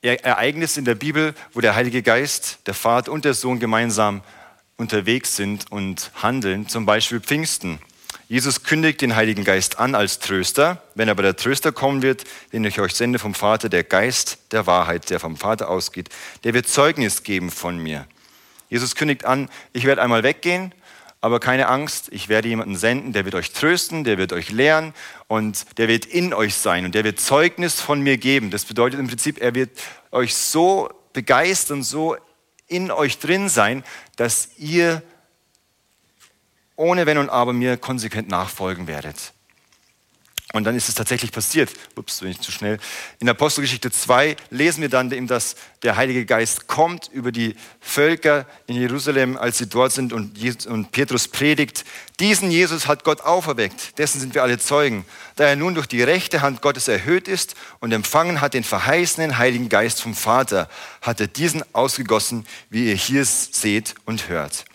[0.00, 4.22] Ereignisse in der Bibel, wo der Heilige Geist, der Vater und der Sohn gemeinsam
[4.78, 7.78] unterwegs sind und handeln, zum Beispiel Pfingsten.
[8.26, 10.82] Jesus kündigt den Heiligen Geist an als Tröster.
[10.94, 14.66] Wenn aber der Tröster kommen wird, den ich euch sende vom Vater, der Geist der
[14.66, 16.08] Wahrheit, der vom Vater ausgeht,
[16.42, 18.06] der wird Zeugnis geben von mir.
[18.70, 20.72] Jesus kündigt an, ich werde einmal weggehen,
[21.20, 24.94] aber keine Angst, ich werde jemanden senden, der wird euch trösten, der wird euch lehren
[25.26, 28.50] und der wird in euch sein und der wird Zeugnis von mir geben.
[28.50, 29.70] Das bedeutet im Prinzip, er wird
[30.10, 32.16] euch so begeistern, so
[32.68, 33.84] in euch drin sein,
[34.16, 35.02] dass ihr
[36.76, 39.32] ohne Wenn und Aber mir konsequent nachfolgen werdet.
[40.54, 41.68] Und dann ist es tatsächlich passiert.
[41.96, 42.78] Ups, bin ich zu schnell.
[43.18, 48.76] In Apostelgeschichte 2 lesen wir dann dass der Heilige Geist kommt über die Völker in
[48.76, 51.84] Jerusalem, als sie dort sind und, Jesus, und Petrus predigt.
[52.20, 53.98] Diesen Jesus hat Gott auferweckt.
[53.98, 55.04] Dessen sind wir alle Zeugen.
[55.34, 59.38] Da er nun durch die rechte Hand Gottes erhöht ist und empfangen hat den verheißenen
[59.38, 60.68] Heiligen Geist vom Vater,
[61.02, 64.66] hat er diesen ausgegossen, wie ihr hier seht und hört.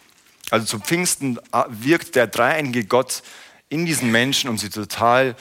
[0.50, 3.24] Also zum Pfingsten äh, wirkt der dreieinige Gott
[3.70, 5.36] in diesen Menschen, um sie total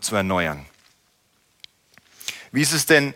[0.00, 0.66] zu erneuern.
[2.50, 3.14] Wie ist es denn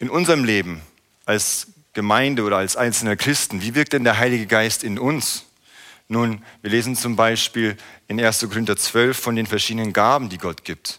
[0.00, 0.82] in unserem Leben
[1.24, 3.62] als Gemeinde oder als einzelner Christen?
[3.62, 5.44] Wie wirkt denn der Heilige Geist in uns?
[6.08, 7.76] Nun, wir lesen zum Beispiel
[8.08, 8.40] in 1.
[8.48, 10.98] Korinther 12 von den verschiedenen Gaben, die Gott gibt.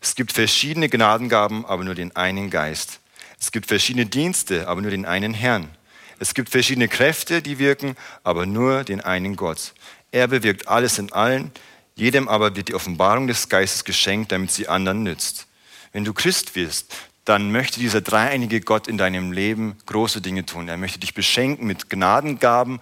[0.00, 2.98] Es gibt verschiedene Gnadengaben, aber nur den einen Geist.
[3.40, 5.70] Es gibt verschiedene Dienste, aber nur den einen Herrn.
[6.18, 9.72] Es gibt verschiedene Kräfte, die wirken, aber nur den einen Gott.
[10.10, 11.52] Er bewirkt alles in allen,
[11.94, 15.46] jedem aber wird die Offenbarung des Geistes geschenkt, damit sie anderen nützt.
[15.92, 20.68] Wenn du Christ wirst, dann möchte dieser dreieinige Gott in deinem Leben große Dinge tun.
[20.68, 22.80] Er möchte dich beschenken mit Gnadengaben,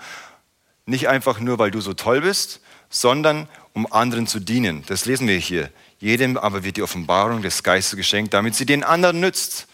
[0.87, 4.85] nicht einfach nur, weil du so toll bist, sondern um anderen zu dienen.
[4.87, 5.71] Das lesen wir hier.
[5.99, 9.67] Jedem aber wird die Offenbarung des Geistes geschenkt, damit sie den anderen nützt.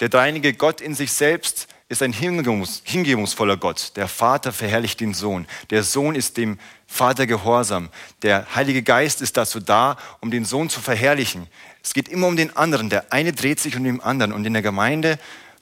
[0.00, 3.92] Der dreinige Gott in sich selbst ist ein hingebungsvoller Gott.
[3.94, 5.46] Der Vater verherrlicht den Sohn.
[5.70, 7.90] Der Sohn ist dem Vater gehorsam.
[8.22, 11.46] Der Heilige Geist ist dazu da, um den Sohn zu verherrlichen.
[11.84, 12.90] Es geht immer um den anderen.
[12.90, 14.32] Der eine dreht sich um den anderen.
[14.32, 15.18] Und in der Gemeinde,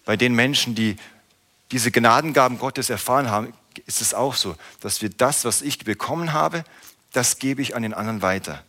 [0.07, 0.97] bei den Menschen, die
[1.71, 3.53] diese Gnadengaben Gottes erfahren haben,
[3.87, 6.65] ist es auch so, dass wir das, was ich bekommen habe,
[7.13, 8.65] das gebe ich an den anderen weiter.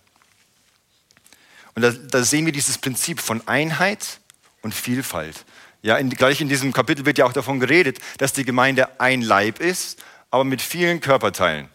[1.73, 4.19] Und da, da sehen wir dieses Prinzip von Einheit
[4.61, 5.45] und Vielfalt.
[5.85, 9.21] Ja, in, gleich in diesem Kapitel wird ja auch davon geredet, dass die Gemeinde ein
[9.21, 11.69] Leib ist, aber mit vielen Körperteilen.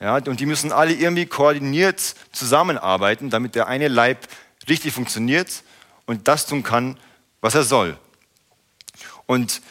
[0.00, 4.26] Ja, und die müssen alle irgendwie koordiniert zusammenarbeiten, damit der eine Leib
[4.68, 5.62] richtig funktioniert
[6.06, 6.98] und das tun kann,
[7.40, 7.96] was er soll.
[9.26, 9.62] Und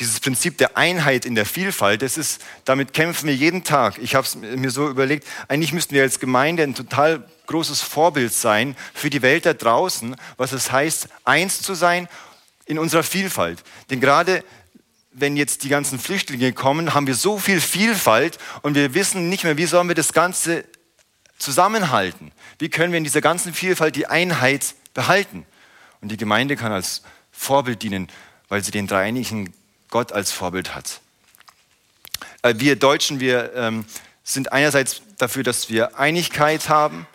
[0.00, 3.98] dieses Prinzip der Einheit in der Vielfalt, das ist, damit kämpfen wir jeden Tag.
[3.98, 8.32] Ich habe es mir so überlegt, eigentlich müssten wir als Gemeinde ein total großes Vorbild
[8.32, 12.08] sein für die Welt da draußen, was es heißt, eins zu sein
[12.70, 13.62] in unserer Vielfalt.
[13.90, 14.44] Denn gerade
[15.12, 19.42] wenn jetzt die ganzen Flüchtlinge kommen, haben wir so viel Vielfalt und wir wissen nicht
[19.42, 20.64] mehr, wie sollen wir das Ganze
[21.36, 22.30] zusammenhalten?
[22.58, 25.44] Wie können wir in dieser ganzen Vielfalt die Einheit behalten?
[26.00, 27.02] Und die Gemeinde kann als
[27.32, 28.08] Vorbild dienen,
[28.48, 29.52] weil sie den dreieinigen
[29.88, 31.00] Gott als Vorbild hat.
[32.42, 33.84] Äh, wir Deutschen, wir ähm,
[34.22, 37.06] sind einerseits dafür, dass wir Einigkeit haben,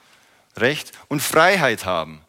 [0.58, 2.22] Recht und Freiheit haben,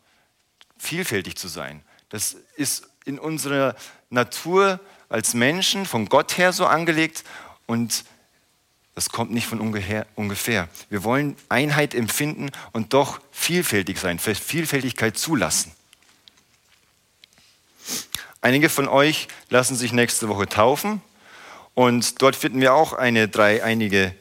[0.79, 1.83] vielfältig zu sein.
[2.09, 3.75] Das ist in unserer
[4.11, 7.25] Natur als Menschen von Gott her so angelegt
[7.67, 8.05] und
[8.95, 10.69] das kommt nicht von ungefähr.
[10.89, 15.73] Wir wollen Einheit empfinden und doch vielfältig sein, Vielfältigkeit zulassen.
[18.41, 21.03] Einige von euch lassen sich nächste Woche taufen
[21.75, 24.15] und dort finden wir auch eine dreieinige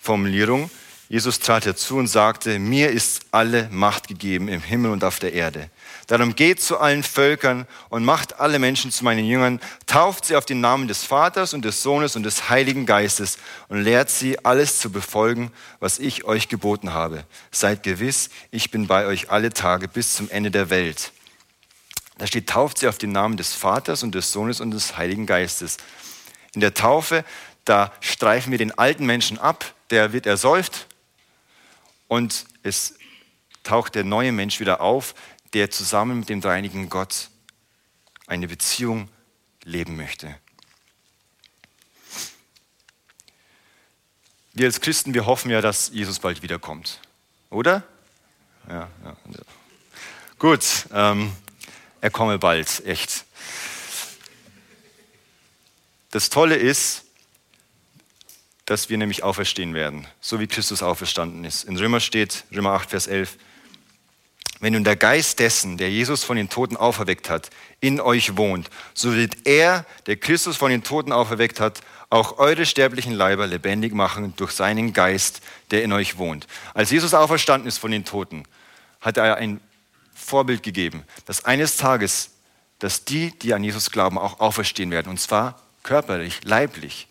[0.00, 0.70] Formulierung.
[1.08, 5.32] Jesus trat herzu und sagte, mir ist alle Macht gegeben im Himmel und auf der
[5.32, 5.70] Erde.
[6.10, 10.44] Darum geht zu allen Völkern und macht alle Menschen zu meinen Jüngern, tauft sie auf
[10.44, 14.80] den Namen des Vaters und des Sohnes und des Heiligen Geistes und lehrt sie, alles
[14.80, 17.22] zu befolgen, was ich euch geboten habe.
[17.52, 21.12] Seid gewiss, ich bin bei euch alle Tage bis zum Ende der Welt.
[22.18, 25.26] Da steht, tauft sie auf den Namen des Vaters und des Sohnes und des Heiligen
[25.26, 25.76] Geistes.
[26.56, 27.24] In der Taufe,
[27.64, 30.88] da streifen wir den alten Menschen ab, der wird ersäuft
[32.08, 32.94] und es
[33.62, 35.14] taucht der neue Mensch wieder auf,
[35.52, 37.28] der zusammen mit dem dreinigen Gott
[38.26, 39.08] eine Beziehung
[39.64, 40.36] leben möchte.
[44.52, 47.00] Wir als Christen, wir hoffen ja, dass Jesus bald wiederkommt,
[47.50, 47.84] oder?
[48.68, 49.16] Ja, ja.
[50.38, 51.32] Gut, ähm,
[52.00, 53.24] er komme bald, echt.
[56.10, 57.04] Das Tolle ist,
[58.64, 61.64] dass wir nämlich auferstehen werden, so wie Christus auferstanden ist.
[61.64, 63.36] In Römer steht, Römer 8, Vers 11,
[64.60, 68.68] wenn nun der Geist dessen, der Jesus von den Toten auferweckt hat, in euch wohnt,
[68.94, 73.94] so wird er, der Christus von den Toten auferweckt hat, auch eure sterblichen Leiber lebendig
[73.94, 76.46] machen durch seinen Geist, der in euch wohnt.
[76.74, 78.44] Als Jesus auferstanden ist von den Toten,
[79.00, 79.60] hat er ein
[80.14, 82.30] Vorbild gegeben, dass eines Tages,
[82.78, 87.06] dass die, die an Jesus glauben, auch auferstehen werden, und zwar körperlich, leiblich.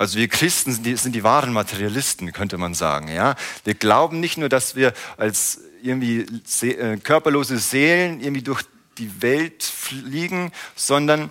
[0.00, 3.08] Also wir Christen sind die, sind die, wahren Materialisten, könnte man sagen.
[3.08, 3.34] Ja?
[3.64, 6.20] Wir glauben nicht nur, dass wir als irgendwie
[6.62, 8.62] äh, körperlose Seelen irgendwie durch
[8.96, 11.28] die Welt fliegen, sondern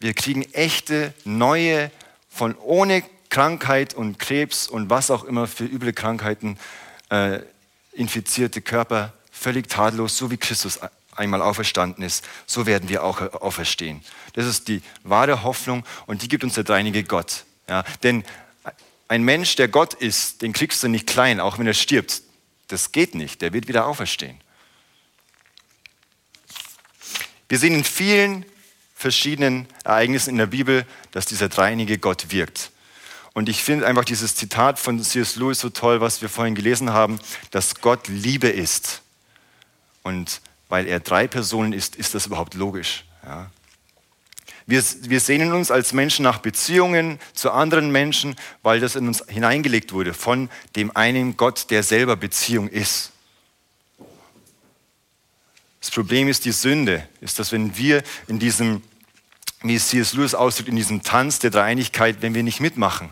[0.00, 1.90] wir kriegen echte, neue,
[2.30, 6.56] von ohne Krankheit und Krebs und was auch immer für üble Krankheiten
[7.10, 7.40] äh,
[7.92, 10.80] infizierte Körper, völlig tadellos, so wie Christus
[11.14, 14.00] einmal auferstanden ist, so werden wir auch auferstehen.
[14.32, 17.44] Das ist die wahre Hoffnung und die gibt uns der dreinige Gott.
[17.72, 18.22] Ja, denn
[19.08, 22.20] ein Mensch, der Gott ist, den kriegst du nicht klein, auch wenn er stirbt.
[22.68, 24.38] Das geht nicht, der wird wieder auferstehen.
[27.48, 28.44] Wir sehen in vielen
[28.94, 32.72] verschiedenen Ereignissen in der Bibel, dass dieser dreinige Gott wirkt.
[33.32, 35.36] Und ich finde einfach dieses Zitat von C.S.
[35.36, 37.18] Lewis so toll, was wir vorhin gelesen haben,
[37.52, 39.00] dass Gott Liebe ist.
[40.02, 43.06] Und weil er drei Personen ist, ist das überhaupt logisch.
[43.24, 43.50] Ja.
[44.66, 49.24] Wir, wir sehnen uns als Menschen nach Beziehungen zu anderen Menschen, weil das in uns
[49.26, 53.12] hineingelegt wurde von dem einen Gott, der selber Beziehung ist.
[55.80, 58.82] Das Problem ist die Sünde, ist, dass wenn wir in diesem,
[59.62, 60.12] wie es C.S.
[60.14, 63.10] Lewis ausdrückt, in diesem Tanz der Dreieinigkeit, wenn wir nicht mitmachen,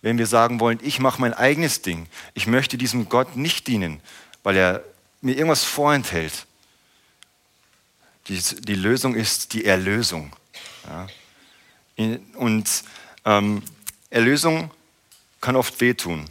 [0.00, 4.00] wenn wir sagen wollen, ich mache mein eigenes Ding, ich möchte diesem Gott nicht dienen,
[4.42, 4.84] weil er
[5.20, 6.46] mir irgendwas vorenthält.
[8.28, 10.32] Die, die Lösung ist die Erlösung.
[10.88, 11.06] Ja.
[12.34, 12.84] Und
[13.24, 13.62] ähm,
[14.10, 14.70] Erlösung
[15.40, 16.24] kann oft wehtun.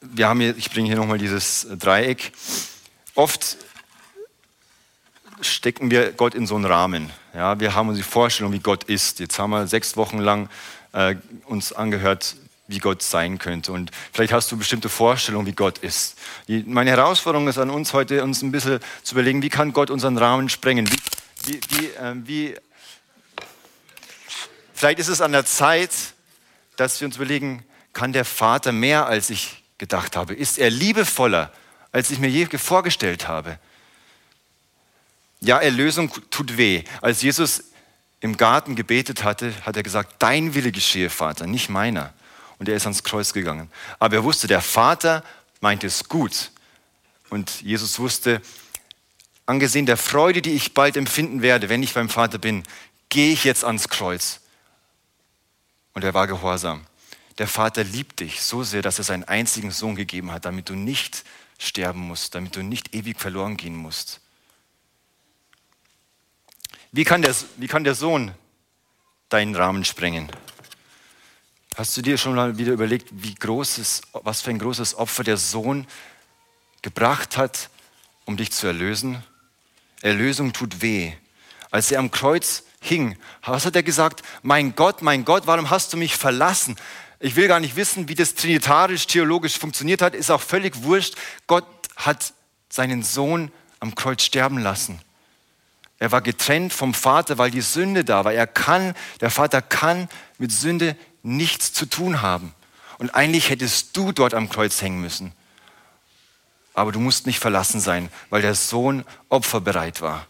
[0.00, 2.32] Wir haben hier, ich bringe hier nochmal dieses Dreieck.
[3.14, 3.58] Oft
[5.40, 7.10] stecken wir Gott in so einen Rahmen.
[7.34, 9.20] Ja, wir haben uns die Vorstellung, wie Gott ist.
[9.20, 10.48] Jetzt haben wir sechs Wochen lang
[10.92, 12.36] äh, uns angehört,
[12.68, 13.72] wie Gott sein könnte.
[13.72, 16.16] Und vielleicht hast du bestimmte Vorstellungen, wie Gott ist.
[16.46, 19.90] Die, meine Herausforderung ist an uns heute, uns ein bisschen zu überlegen, wie kann Gott
[19.90, 20.88] unseren Rahmen sprengen?
[20.90, 20.98] Wie,
[21.46, 22.54] wie, wie, äh, wie
[24.74, 25.90] vielleicht ist es an der Zeit,
[26.76, 27.64] dass wir uns überlegen,
[27.94, 30.34] kann der Vater mehr, als ich gedacht habe?
[30.34, 31.50] Ist er liebevoller,
[31.90, 33.58] als ich mir je vorgestellt habe?
[35.40, 36.84] Ja, Erlösung tut weh.
[37.00, 37.64] Als Jesus
[38.20, 42.12] im Garten gebetet hatte, hat er gesagt, dein Wille geschehe, Vater, nicht meiner.
[42.58, 43.70] Und er ist ans Kreuz gegangen.
[43.98, 45.24] Aber er wusste, der Vater
[45.60, 46.50] meinte es gut.
[47.30, 48.42] Und Jesus wusste,
[49.46, 52.64] angesehen der Freude, die ich bald empfinden werde, wenn ich beim Vater bin,
[53.08, 54.40] gehe ich jetzt ans Kreuz.
[55.94, 56.86] Und er war gehorsam.
[57.38, 60.74] Der Vater liebt dich so sehr, dass er seinen einzigen Sohn gegeben hat, damit du
[60.74, 61.24] nicht
[61.58, 64.20] sterben musst, damit du nicht ewig verloren gehen musst.
[66.92, 68.32] Wie kann der, wie kann der Sohn
[69.28, 70.28] deinen Rahmen sprengen?
[71.78, 75.36] Hast du dir schon mal wieder überlegt, wie großes, was für ein großes Opfer der
[75.36, 75.86] Sohn
[76.82, 77.70] gebracht hat,
[78.24, 79.22] um dich zu erlösen?
[80.02, 81.12] Erlösung tut weh.
[81.70, 84.22] Als er am Kreuz hing, was hat er gesagt?
[84.42, 86.74] Mein Gott, mein Gott, warum hast du mich verlassen?
[87.20, 91.14] Ich will gar nicht wissen, wie das trinitarisch-theologisch funktioniert hat, ist auch völlig wurscht.
[91.46, 91.64] Gott
[91.94, 92.34] hat
[92.68, 95.00] seinen Sohn am Kreuz sterben lassen.
[96.00, 98.32] Er war getrennt vom Vater, weil die Sünde da war.
[98.32, 100.08] Er kann, der Vater kann
[100.38, 100.96] mit Sünde
[101.28, 102.54] nichts zu tun haben.
[102.98, 105.32] Und eigentlich hättest du dort am Kreuz hängen müssen.
[106.74, 110.26] Aber du musst nicht verlassen sein, weil der Sohn opferbereit war.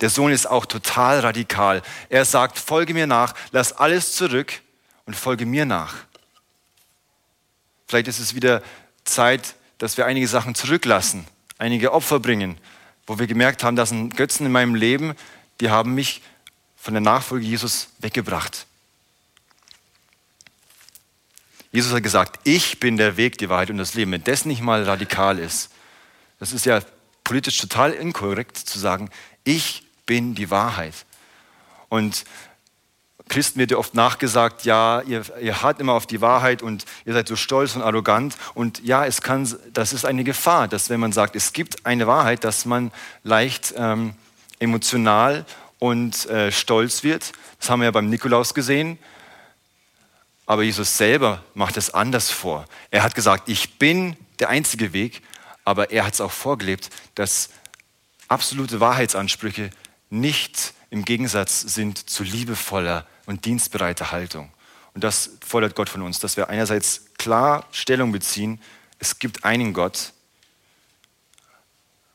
[0.00, 1.82] Der Sohn ist auch total radikal.
[2.08, 4.60] Er sagt, folge mir nach, lass alles zurück
[5.04, 5.94] und folge mir nach.
[7.86, 8.62] Vielleicht ist es wieder
[9.04, 11.26] Zeit, dass wir einige Sachen zurücklassen,
[11.58, 12.58] einige Opfer bringen,
[13.06, 15.14] wo wir gemerkt haben, das sind Götzen in meinem Leben,
[15.60, 16.22] die haben mich
[16.76, 18.66] von der Nachfolge Jesus weggebracht.
[21.72, 24.12] Jesus hat gesagt, ich bin der Weg, die Wahrheit und das Leben.
[24.12, 25.70] Wenn das nicht mal radikal ist,
[26.38, 26.80] das ist ja
[27.22, 29.10] politisch total inkorrekt zu sagen,
[29.44, 30.94] ich bin die Wahrheit.
[31.88, 32.24] Und
[33.28, 37.12] Christen wird ja oft nachgesagt, ja, ihr, ihr hart immer auf die Wahrheit und ihr
[37.12, 38.36] seid so stolz und arrogant.
[38.54, 42.08] Und ja, es kann, das ist eine Gefahr, dass wenn man sagt, es gibt eine
[42.08, 42.90] Wahrheit, dass man
[43.22, 44.14] leicht ähm,
[44.58, 45.46] emotional
[45.78, 47.32] und äh, stolz wird.
[47.60, 48.98] Das haben wir ja beim Nikolaus gesehen.
[50.50, 52.66] Aber Jesus selber macht es anders vor.
[52.90, 55.22] Er hat gesagt, ich bin der einzige Weg,
[55.64, 57.50] aber er hat es auch vorgelebt, dass
[58.26, 59.70] absolute Wahrheitsansprüche
[60.08, 64.50] nicht im Gegensatz sind zu liebevoller und dienstbereiter Haltung.
[64.92, 68.60] Und das fordert Gott von uns, dass wir einerseits klar Stellung beziehen,
[68.98, 70.12] es gibt einen Gott,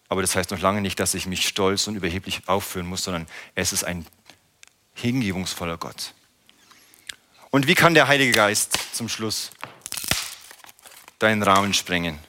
[0.09, 3.27] aber das heißt noch lange nicht, dass ich mich stolz und überheblich aufführen muss, sondern
[3.55, 4.05] es ist ein
[4.93, 6.13] hingebungsvoller Gott.
[7.55, 9.49] Und wie kann der Heilige Geist zum Schluss
[11.19, 12.19] deinen Rahmen sprengen?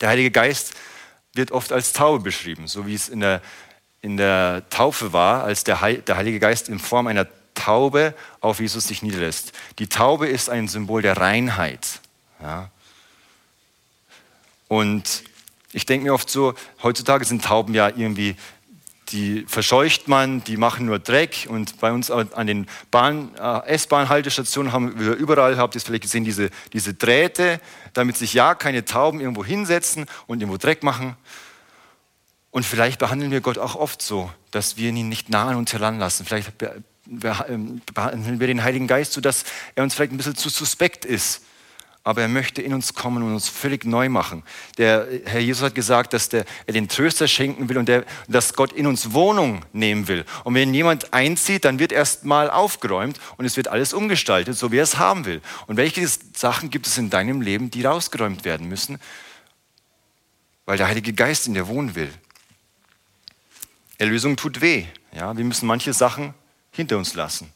[0.00, 0.74] Der Heilige Geist
[1.32, 3.40] wird oft als Taube beschrieben, so wie es in der,
[4.00, 8.58] in der Taufe war, als der, Heil, der Heilige Geist in Form einer Taube auf
[8.58, 9.52] Jesus sich niederlässt.
[9.78, 12.00] Die Taube ist ein Symbol der Reinheit.
[12.42, 12.72] Ja.
[14.66, 15.22] Und
[15.72, 18.34] ich denke mir oft so, heutzutage sind Tauben ja irgendwie,
[19.10, 21.46] die verscheucht man, die machen nur Dreck.
[21.48, 26.24] Und bei uns an den äh, S-Bahn-Haltestationen haben wir überall, habt ihr es vielleicht gesehen,
[26.24, 27.60] diese, diese Drähte,
[27.92, 31.16] damit sich ja keine Tauben irgendwo hinsetzen und irgendwo Dreck machen.
[32.50, 35.72] Und vielleicht behandeln wir Gott auch oft so, dass wir ihn nicht nah an uns
[35.72, 36.24] heranlassen.
[36.24, 36.52] Vielleicht
[37.48, 39.44] ähm, behandeln wir den Heiligen Geist so, dass
[39.74, 41.42] er uns vielleicht ein bisschen zu suspekt ist.
[42.04, 44.42] Aber er möchte in uns kommen und uns völlig neu machen.
[44.78, 48.54] Der Herr Jesus hat gesagt, dass der, er den Tröster schenken will und der, dass
[48.54, 50.24] Gott in uns Wohnung nehmen will.
[50.44, 54.70] Und wenn jemand einzieht, dann wird erst mal aufgeräumt und es wird alles umgestaltet, so
[54.70, 55.40] wie er es haben will.
[55.66, 59.00] Und welche Sachen gibt es in deinem Leben, die rausgeräumt werden müssen?
[60.66, 62.12] weil der Heilige Geist in dir wohnen will.
[63.98, 64.86] Erlösung tut weh.
[65.12, 66.34] Ja, wir müssen manche Sachen
[66.70, 67.52] hinter uns lassen.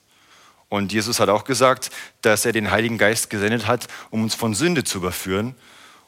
[0.69, 1.91] Und Jesus hat auch gesagt,
[2.21, 5.55] dass er den Heiligen Geist gesendet hat, um uns von Sünde zu überführen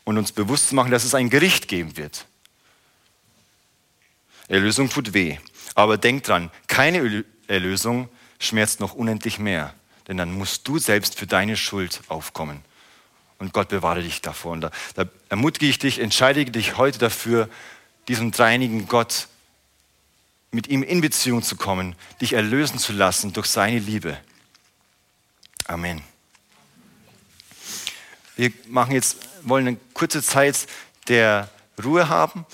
[0.05, 2.27] und uns bewusst zu machen, dass es ein Gericht geben wird.
[4.49, 5.39] Erlösung tut weh.
[5.75, 8.09] Aber denk dran, keine Erlösung
[8.39, 9.75] schmerzt noch unendlich mehr.
[10.09, 12.63] Denn dann musst du selbst für deine Schuld aufkommen.
[13.39, 14.53] Und Gott bewahre dich davor.
[14.53, 17.49] Und da, da ermutige ich dich, entscheide dich heute dafür,
[18.09, 19.29] diesem dreinigen Gott
[20.51, 24.19] mit ihm in Beziehung zu kommen, dich erlösen zu lassen durch seine Liebe.
[25.71, 26.03] Amen.
[28.35, 30.67] Wir machen jetzt, wollen eine kurze Zeit
[31.07, 31.49] der
[31.85, 32.45] Ruhe haben